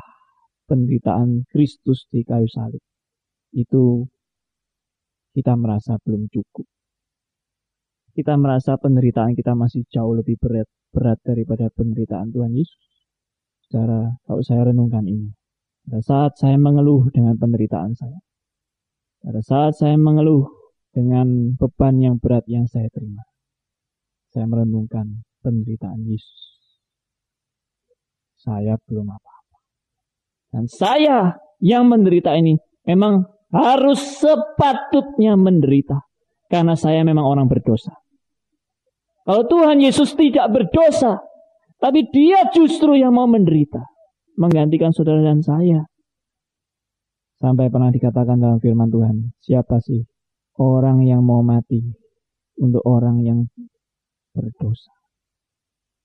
penderitaan 0.70 1.50
Kristus 1.50 2.06
di 2.14 2.22
kayu 2.22 2.46
salib 2.46 2.78
itu 3.50 4.06
kita 5.34 5.58
merasa 5.58 5.98
belum 6.02 6.30
cukup. 6.30 6.66
Kita 8.14 8.34
merasa 8.38 8.78
penderitaan 8.78 9.34
kita 9.34 9.58
masih 9.58 9.86
jauh 9.90 10.14
lebih 10.14 10.38
berat, 10.38 10.70
berat 10.94 11.18
daripada 11.26 11.70
penderitaan 11.74 12.30
Tuhan 12.30 12.54
Yesus. 12.54 12.89
Saudara, 13.70 14.18
kalau 14.26 14.42
saya 14.42 14.74
renungkan 14.74 15.06
ini, 15.06 15.30
pada 15.86 16.02
saat 16.02 16.34
saya 16.34 16.58
mengeluh 16.58 17.06
dengan 17.14 17.38
penderitaan 17.38 17.94
saya, 17.94 18.18
pada 19.22 19.38
saat 19.46 19.78
saya 19.78 19.94
mengeluh 19.94 20.50
dengan 20.90 21.54
beban 21.54 22.02
yang 22.02 22.18
berat 22.18 22.42
yang 22.50 22.66
saya 22.66 22.90
terima, 22.90 23.22
saya 24.34 24.50
merenungkan 24.50 25.22
penderitaan 25.38 26.02
Yesus. 26.02 26.66
Saya 28.42 28.74
belum 28.90 29.06
apa-apa. 29.06 29.56
Dan 30.50 30.66
saya 30.66 31.38
yang 31.62 31.86
menderita 31.86 32.34
ini 32.34 32.58
memang 32.90 33.22
harus 33.54 34.18
sepatutnya 34.18 35.38
menderita. 35.38 36.10
Karena 36.50 36.74
saya 36.74 37.06
memang 37.06 37.22
orang 37.22 37.46
berdosa. 37.46 37.94
Kalau 39.22 39.46
Tuhan 39.46 39.78
Yesus 39.78 40.18
tidak 40.18 40.50
berdosa, 40.50 41.22
tapi 41.80 42.04
dia 42.12 42.44
justru 42.52 43.00
yang 43.00 43.16
mau 43.16 43.24
menderita. 43.24 43.80
Menggantikan 44.36 44.92
saudara 44.92 45.24
dan 45.24 45.40
saya. 45.40 45.88
Sampai 47.40 47.72
pernah 47.72 47.88
dikatakan 47.88 48.36
dalam 48.36 48.60
firman 48.60 48.92
Tuhan. 48.92 49.32
Siapa 49.40 49.80
sih 49.80 50.04
orang 50.60 51.00
yang 51.08 51.24
mau 51.24 51.40
mati 51.40 51.80
untuk 52.60 52.84
orang 52.84 53.24
yang 53.24 53.48
berdosa? 54.36 54.92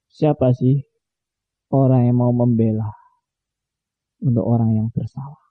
Siapa 0.08 0.56
sih 0.56 0.80
orang 1.76 2.08
yang 2.08 2.24
mau 2.24 2.32
membela 2.32 2.88
untuk 4.24 4.48
orang 4.48 4.80
yang 4.80 4.88
bersalah? 4.96 5.44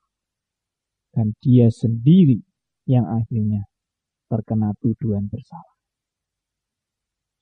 Dan 1.13 1.37
dia 1.45 1.69
sendiri 1.69 2.41
yang 2.89 3.05
akhirnya 3.05 3.69
terkena 4.33 4.73
tuduhan 4.81 5.29
bersalah. 5.29 5.77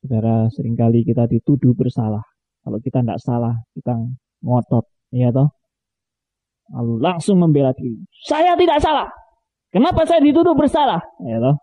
Saudara, 0.02 0.50
sering 0.50 0.74
kali 0.74 1.06
kita 1.06 1.30
dituduh 1.30 1.78
bersalah 1.78 2.26
kalau 2.62 2.78
kita 2.78 3.02
tidak 3.02 3.18
salah, 3.18 3.54
kita 3.74 3.94
ngotot, 4.42 4.86
ya 5.10 5.34
toh. 5.34 5.50
Lalu 6.72 6.94
langsung 7.02 7.36
membela 7.42 7.74
diri. 7.74 8.00
Saya 8.24 8.56
tidak 8.56 8.80
salah. 8.80 9.10
Kenapa 9.74 10.06
saya 10.06 10.22
dituduh 10.22 10.54
bersalah? 10.54 11.02
Ya 11.26 11.42
toh. 11.42 11.58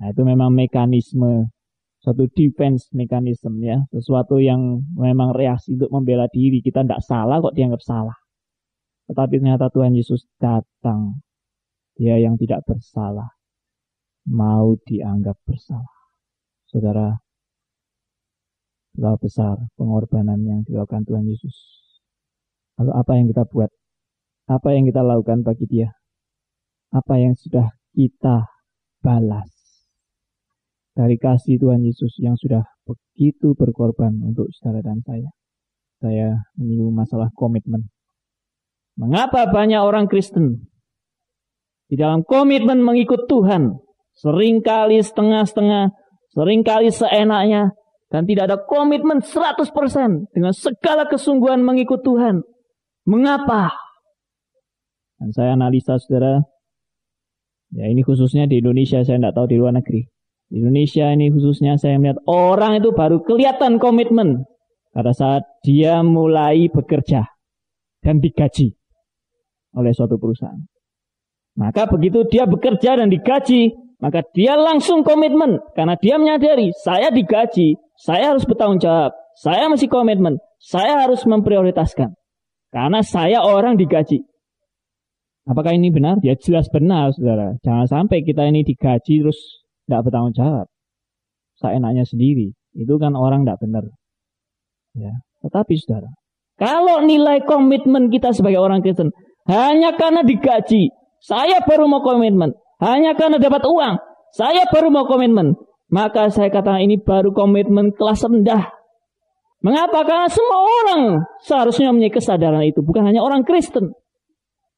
Nah, 0.00 0.06
itu 0.14 0.22
memang 0.24 0.54
mekanisme 0.54 1.52
satu 2.00 2.24
defense 2.32 2.88
mekanisme 2.96 3.60
ya, 3.60 3.84
sesuatu 3.92 4.40
yang 4.40 4.80
memang 4.96 5.36
reaksi 5.36 5.76
untuk 5.76 5.92
membela 5.92 6.24
diri. 6.32 6.64
Kita 6.64 6.80
tidak 6.80 7.04
salah 7.04 7.36
kok 7.44 7.52
dianggap 7.52 7.82
salah. 7.84 8.16
Tetapi 9.12 9.42
ternyata 9.42 9.68
Tuhan 9.68 9.92
Yesus 9.92 10.24
datang. 10.40 11.20
Dia 12.00 12.16
yang 12.16 12.40
tidak 12.40 12.64
bersalah 12.64 13.28
mau 14.28 14.76
dianggap 14.88 15.36
bersalah. 15.44 16.00
Saudara, 16.64 17.12
Betapa 18.90 19.16
besar 19.22 19.56
pengorbanan 19.78 20.40
yang 20.42 20.60
dilakukan 20.66 21.06
Tuhan 21.06 21.24
Yesus. 21.26 21.54
Lalu 22.80 22.92
apa 22.96 23.12
yang 23.16 23.26
kita 23.30 23.44
buat? 23.46 23.70
Apa 24.50 24.74
yang 24.74 24.84
kita 24.88 25.00
lakukan 25.06 25.46
bagi 25.46 25.66
dia? 25.70 25.94
Apa 26.90 27.22
yang 27.22 27.38
sudah 27.38 27.70
kita 27.94 28.50
balas? 28.98 29.50
Dari 30.90 31.14
kasih 31.16 31.62
Tuhan 31.62 31.86
Yesus 31.86 32.18
yang 32.18 32.34
sudah 32.34 32.66
begitu 32.82 33.54
berkorban 33.54 34.10
untuk 34.26 34.50
saudara 34.58 34.82
dan 34.82 34.98
saya. 35.06 35.30
Saya 36.02 36.28
menyinggung 36.58 36.96
masalah 36.96 37.30
komitmen. 37.36 37.86
Mengapa 38.98 39.46
banyak 39.46 39.78
orang 39.78 40.10
Kristen 40.10 40.66
di 41.90 41.98
dalam 41.98 42.22
komitmen 42.22 42.86
mengikut 42.86 43.26
Tuhan 43.26 43.82
sering 44.14 44.62
kali 44.62 45.02
setengah-setengah, 45.02 45.90
sering 46.30 46.62
kali 46.62 46.90
seenaknya, 46.94 47.74
dan 48.10 48.26
tidak 48.26 48.50
ada 48.50 48.58
komitmen 48.58 49.22
100% 49.22 49.70
dengan 50.34 50.50
segala 50.50 51.06
kesungguhan 51.06 51.62
mengikut 51.62 52.02
Tuhan. 52.02 52.42
Mengapa? 53.06 53.70
Dan 55.16 55.30
saya 55.30 55.54
analisa 55.54 55.96
saudara, 55.96 56.42
ya 57.70 57.86
ini 57.86 58.02
khususnya 58.02 58.50
di 58.50 58.58
Indonesia, 58.58 59.00
saya 59.06 59.22
tidak 59.22 59.34
tahu 59.38 59.46
di 59.54 59.56
luar 59.62 59.78
negeri. 59.78 60.02
Di 60.50 60.58
Indonesia 60.58 61.06
ini 61.14 61.30
khususnya 61.30 61.78
saya 61.78 61.94
melihat 62.02 62.18
orang 62.26 62.82
itu 62.82 62.90
baru 62.90 63.22
kelihatan 63.22 63.78
komitmen 63.78 64.42
pada 64.90 65.14
saat 65.14 65.46
dia 65.62 66.02
mulai 66.02 66.66
bekerja 66.66 67.30
dan 68.02 68.18
digaji 68.18 68.74
oleh 69.78 69.94
suatu 69.94 70.18
perusahaan. 70.18 70.58
Maka 71.54 71.86
begitu 71.86 72.26
dia 72.26 72.50
bekerja 72.50 72.98
dan 72.98 73.06
digaji, 73.06 73.70
maka 74.02 74.26
dia 74.34 74.58
langsung 74.58 75.06
komitmen 75.06 75.62
karena 75.78 75.94
dia 75.94 76.18
menyadari 76.18 76.74
saya 76.82 77.14
digaji, 77.14 77.78
saya 78.00 78.32
harus 78.32 78.48
bertanggung 78.48 78.80
jawab. 78.80 79.12
Saya 79.36 79.68
mesti 79.68 79.84
komitmen. 79.84 80.40
Saya 80.56 81.04
harus 81.04 81.20
memprioritaskan. 81.28 82.16
Karena 82.72 83.04
saya 83.04 83.44
orang 83.44 83.76
digaji. 83.76 84.24
Apakah 85.44 85.76
ini 85.76 85.92
benar? 85.92 86.16
Ya 86.24 86.32
jelas 86.36 86.72
benar, 86.72 87.12
saudara. 87.12 87.60
Jangan 87.60 87.86
sampai 87.88 88.24
kita 88.24 88.48
ini 88.48 88.64
digaji 88.64 89.20
terus 89.20 89.36
tidak 89.84 90.08
bertanggung 90.08 90.32
jawab. 90.32 90.66
Saya 91.60 91.76
enaknya 91.76 92.08
sendiri. 92.08 92.56
Itu 92.72 92.96
kan 92.96 93.12
orang 93.12 93.44
tidak 93.44 93.60
benar. 93.60 93.84
Ya. 94.96 95.12
Tetapi 95.44 95.74
saudara, 95.80 96.08
Kalau 96.60 97.04
nilai 97.04 97.44
komitmen 97.44 98.12
kita 98.12 98.36
sebagai 98.36 98.60
orang 98.60 98.84
Kristen 98.84 99.12
hanya 99.48 99.96
karena 99.96 100.20
digaji, 100.20 100.92
saya 101.20 101.64
baru 101.64 101.88
mau 101.88 102.04
komitmen. 102.04 102.52
Hanya 102.80 103.12
karena 103.16 103.36
dapat 103.40 103.64
uang, 103.64 103.96
saya 104.36 104.68
baru 104.68 104.88
mau 104.92 105.08
komitmen. 105.08 105.56
Maka 105.90 106.30
saya 106.30 106.54
katakan 106.54 106.86
ini 106.86 107.02
baru 107.02 107.34
komitmen 107.34 107.90
kelas 107.90 108.22
rendah. 108.22 108.70
Mengapa? 109.60 110.06
Karena 110.06 110.30
semua 110.30 110.60
orang 110.64 111.02
seharusnya 111.44 111.92
mempunyai 111.92 112.14
kesadaran 112.14 112.64
itu. 112.64 112.80
Bukan 112.80 113.04
hanya 113.04 113.20
orang 113.20 113.44
Kristen. 113.44 113.92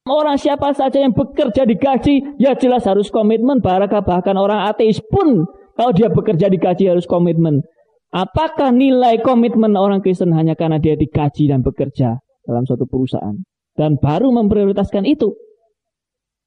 Orang 0.03 0.35
siapa 0.35 0.75
saja 0.75 0.99
yang 0.99 1.15
bekerja 1.15 1.63
digaji, 1.63 2.35
ya 2.35 2.59
jelas 2.59 2.83
harus 2.83 3.07
komitmen. 3.07 3.63
Barakah 3.63 4.03
bahkan 4.03 4.35
orang 4.35 4.67
ateis 4.67 4.99
pun 4.99 5.47
kalau 5.79 5.95
dia 5.95 6.11
bekerja 6.11 6.51
digaji 6.51 6.91
harus 6.91 7.07
komitmen. 7.07 7.63
Apakah 8.11 8.75
nilai 8.75 9.23
komitmen 9.23 9.73
orang 9.79 10.03
Kristen 10.03 10.35
hanya 10.35 10.59
karena 10.59 10.77
dia 10.77 10.99
digaji 10.99 11.47
dan 11.47 11.63
bekerja 11.63 12.19
dalam 12.43 12.67
suatu 12.67 12.83
perusahaan? 12.83 13.39
Dan 13.73 13.95
baru 13.97 14.29
memprioritaskan 14.29 15.07
itu. 15.07 15.33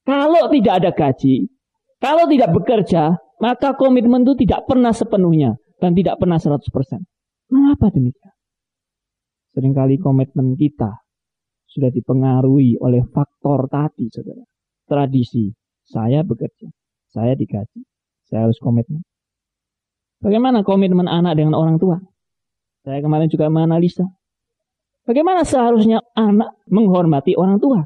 Kalau 0.06 0.46
tidak 0.52 0.74
ada 0.84 0.90
gaji, 0.94 1.50
kalau 1.98 2.28
tidak 2.30 2.54
bekerja, 2.54 3.18
maka 3.36 3.76
komitmen 3.76 4.24
itu 4.24 4.46
tidak 4.46 4.64
pernah 4.64 4.92
sepenuhnya 4.96 5.60
dan 5.80 5.92
tidak 5.92 6.16
pernah 6.16 6.40
100%. 6.40 6.64
Mengapa 7.52 7.92
demikian? 7.92 8.34
Seringkali 9.52 10.00
komitmen 10.00 10.56
kita 10.56 11.04
sudah 11.68 11.92
dipengaruhi 11.92 12.80
oleh 12.80 13.04
faktor 13.08 13.68
tadi, 13.68 14.08
saudara. 14.08 14.44
Tradisi, 14.86 15.52
saya 15.84 16.24
bekerja, 16.24 16.68
saya 17.10 17.36
digaji, 17.36 17.84
saya 18.24 18.48
harus 18.48 18.56
komitmen. 18.56 19.04
Bagaimana 20.22 20.64
komitmen 20.64 21.04
anak 21.10 21.36
dengan 21.36 21.52
orang 21.58 21.76
tua? 21.76 22.00
Saya 22.86 23.02
kemarin 23.04 23.28
juga 23.28 23.52
menganalisa. 23.52 24.06
Bagaimana 25.06 25.46
seharusnya 25.46 26.02
anak 26.16 26.56
menghormati 26.66 27.36
orang 27.36 27.60
tua? 27.60 27.84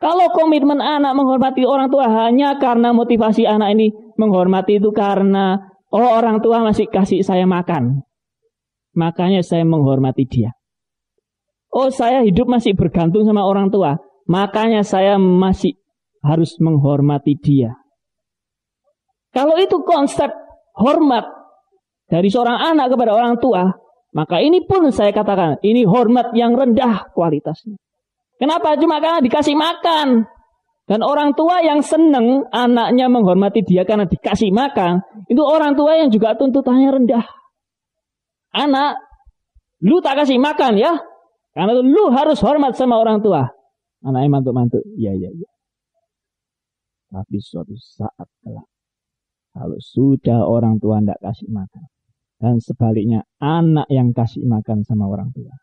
Kalau 0.00 0.32
komitmen 0.32 0.80
anak 0.80 1.12
menghormati 1.12 1.68
orang 1.68 1.92
tua 1.92 2.08
hanya 2.08 2.56
karena 2.56 2.96
motivasi 2.96 3.44
anak 3.44 3.76
ini 3.76 3.92
menghormati 4.16 4.80
itu 4.80 4.88
karena 4.96 5.60
oh 5.92 6.08
orang 6.16 6.40
tua 6.40 6.64
masih 6.64 6.88
kasih 6.88 7.20
saya 7.20 7.44
makan. 7.44 8.00
Makanya 8.96 9.44
saya 9.44 9.62
menghormati 9.68 10.24
dia. 10.24 10.56
Oh 11.68 11.92
saya 11.92 12.24
hidup 12.24 12.48
masih 12.48 12.72
bergantung 12.72 13.28
sama 13.28 13.44
orang 13.44 13.68
tua. 13.68 14.00
Makanya 14.24 14.80
saya 14.88 15.20
masih 15.20 15.76
harus 16.24 16.56
menghormati 16.56 17.36
dia. 17.36 17.76
Kalau 19.36 19.60
itu 19.60 19.84
konsep 19.84 20.32
hormat 20.74 21.28
dari 22.08 22.32
seorang 22.32 22.74
anak 22.74 22.90
kepada 22.90 23.14
orang 23.14 23.38
tua, 23.38 23.68
maka 24.10 24.42
ini 24.42 24.66
pun 24.66 24.90
saya 24.90 25.14
katakan, 25.14 25.62
ini 25.62 25.86
hormat 25.86 26.34
yang 26.34 26.58
rendah 26.58 27.14
kualitasnya. 27.14 27.78
Kenapa? 28.40 28.80
Cuma 28.80 29.04
karena 29.04 29.20
dikasih 29.20 29.52
makan. 29.52 30.24
Dan 30.88 31.06
orang 31.06 31.36
tua 31.38 31.62
yang 31.62 31.84
senang 31.86 32.50
anaknya 32.50 33.06
menghormati 33.06 33.62
dia 33.62 33.86
karena 33.86 34.10
dikasih 34.10 34.50
makan, 34.50 34.98
itu 35.30 35.38
orang 35.38 35.78
tua 35.78 35.94
yang 35.94 36.10
juga 36.10 36.34
tuntutannya 36.34 36.90
rendah. 36.90 37.22
Anak, 38.50 38.98
lu 39.86 40.02
tak 40.02 40.18
kasih 40.24 40.42
makan 40.42 40.74
ya, 40.74 40.98
karena 41.54 41.78
lu 41.78 42.10
harus 42.10 42.42
hormat 42.42 42.74
sama 42.74 42.98
orang 42.98 43.22
tua. 43.22 43.46
Anaknya 44.02 44.34
mantuk-mantuk. 44.34 44.82
Iya, 44.98 45.14
iya, 45.14 45.30
iya. 45.30 45.50
Tapi 47.14 47.38
suatu 47.38 47.78
saat 47.78 48.26
kelak. 48.42 48.66
Kalau 49.54 49.78
sudah 49.78 50.42
orang 50.42 50.82
tua 50.82 50.98
tidak 50.98 51.22
kasih 51.22 51.54
makan. 51.54 51.86
Dan 52.40 52.58
sebaliknya 52.58 53.22
anak 53.38 53.86
yang 53.92 54.10
kasih 54.10 54.42
makan 54.42 54.82
sama 54.82 55.06
orang 55.06 55.30
tua. 55.30 55.54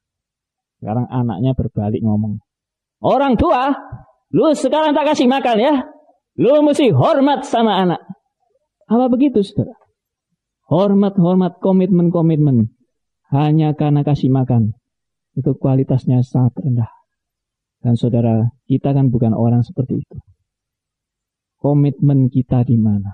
Sekarang 0.79 1.09
anaknya 1.11 1.51
berbalik 1.51 1.99
ngomong. 1.99 2.46
Orang 2.97 3.37
tua, 3.37 3.73
lu 4.33 4.53
sekarang 4.57 4.97
tak 4.97 5.13
kasih 5.13 5.29
makan 5.29 5.57
ya. 5.61 5.75
Lu 6.37 6.61
mesti 6.65 6.93
hormat 6.93 7.45
sama 7.45 7.77
anak. 7.81 8.01
Apa 8.87 9.09
begitu 9.09 9.41
saudara? 9.41 9.73
Hormat, 10.67 11.17
hormat, 11.17 11.57
komitmen, 11.61 12.13
komitmen. 12.13 12.73
Hanya 13.33 13.75
karena 13.75 14.07
kasih 14.07 14.31
makan 14.31 14.77
itu 15.37 15.51
kualitasnya 15.53 16.23
sangat 16.25 16.57
rendah. 16.57 16.89
Dan 17.77 17.93
saudara, 17.93 18.49
kita 18.65 18.95
kan 18.95 19.13
bukan 19.13 19.37
orang 19.37 19.61
seperti 19.61 20.01
itu. 20.01 20.17
Komitmen 21.57 22.29
kita 22.29 22.65
di 22.65 22.77
mana? 22.77 23.13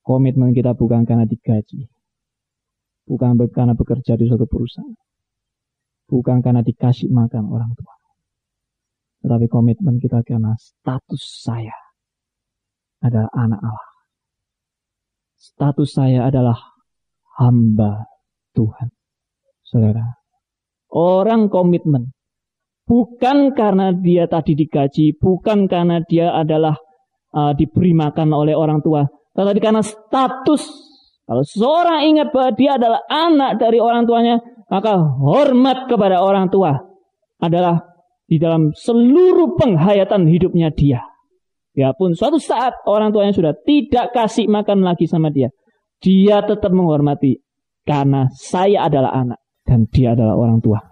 Komitmen 0.00 0.54
kita 0.56 0.72
bukan 0.72 1.04
karena 1.04 1.28
digaji. 1.28 1.88
Bukan 3.06 3.36
karena 3.50 3.76
bekerja 3.76 4.16
di 4.16 4.26
suatu 4.26 4.46
perusahaan. 4.48 4.96
Bukan 6.06 6.40
karena 6.40 6.62
dikasih 6.62 7.10
makan 7.10 7.50
orang 7.50 7.72
tua. 7.74 7.95
Tetapi 9.26 9.50
komitmen 9.50 9.98
kita 9.98 10.22
karena 10.22 10.54
status 10.54 11.42
saya 11.42 11.74
adalah 13.02 13.26
anak 13.34 13.58
Allah. 13.58 13.90
Status 15.34 15.90
saya 15.98 16.30
adalah 16.30 16.54
hamba 17.34 18.06
Tuhan. 18.54 18.94
Saudara, 19.66 20.22
Orang 20.94 21.50
komitmen. 21.50 22.14
Bukan 22.86 23.58
karena 23.58 23.90
dia 23.90 24.30
tadi 24.30 24.54
digaji, 24.54 25.18
bukan 25.18 25.66
karena 25.66 25.98
dia 26.06 26.30
adalah 26.30 26.78
uh, 27.34 27.50
diberi 27.50 27.90
makan 27.90 28.30
oleh 28.30 28.54
orang 28.54 28.78
tua, 28.78 29.02
tetapi 29.34 29.58
karena 29.58 29.82
status. 29.82 30.62
Kalau 31.26 31.42
seorang 31.42 32.06
ingat 32.06 32.30
bahwa 32.30 32.54
dia 32.54 32.78
adalah 32.78 33.02
anak 33.10 33.58
dari 33.58 33.82
orang 33.82 34.06
tuanya, 34.06 34.38
maka 34.70 35.02
hormat 35.02 35.90
kepada 35.90 36.22
orang 36.22 36.46
tua 36.46 36.78
adalah 37.42 37.95
di 38.26 38.42
dalam 38.42 38.74
seluruh 38.74 39.54
penghayatan 39.54 40.26
hidupnya 40.26 40.74
dia. 40.74 41.00
Ya 41.76 41.94
pun 41.94 42.12
suatu 42.18 42.42
saat 42.42 42.74
orang 42.90 43.14
tuanya 43.14 43.32
sudah 43.32 43.54
tidak 43.62 44.10
kasih 44.10 44.50
makan 44.50 44.82
lagi 44.82 45.06
sama 45.06 45.30
dia. 45.30 45.54
Dia 46.02 46.42
tetap 46.42 46.74
menghormati 46.74 47.40
karena 47.86 48.26
saya 48.34 48.90
adalah 48.90 49.14
anak 49.14 49.40
dan 49.62 49.86
dia 49.88 50.18
adalah 50.18 50.34
orang 50.34 50.58
tua. 50.58 50.82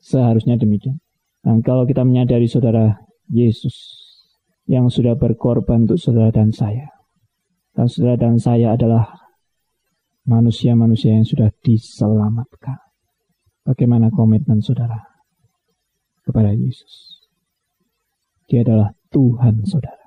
Seharusnya 0.00 0.56
demikian. 0.56 0.98
Dan 1.44 1.60
kalau 1.60 1.84
kita 1.84 2.06
menyadari 2.06 2.48
saudara 2.48 2.96
Yesus 3.28 3.74
yang 4.64 4.88
sudah 4.88 5.18
berkorban 5.18 5.84
untuk 5.84 6.00
saudara 6.00 6.32
dan 6.32 6.54
saya. 6.54 6.88
Dan 7.74 7.86
saudara 7.90 8.16
dan 8.16 8.38
saya 8.40 8.78
adalah 8.78 9.10
manusia-manusia 10.24 11.16
yang 11.16 11.26
sudah 11.26 11.50
diselamatkan. 11.60 12.78
Bagaimana 13.66 14.08
komitmen 14.14 14.62
saudara 14.62 15.09
kepada 16.30 16.54
Yesus? 16.54 17.26
Dia 18.46 18.62
adalah 18.66 18.94
Tuhan 19.10 19.66
saudara. 19.66 20.06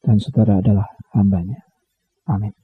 Dan 0.00 0.16
saudara 0.16 0.58
adalah 0.58 0.86
hambanya. 1.12 1.60
Amin. 2.26 2.54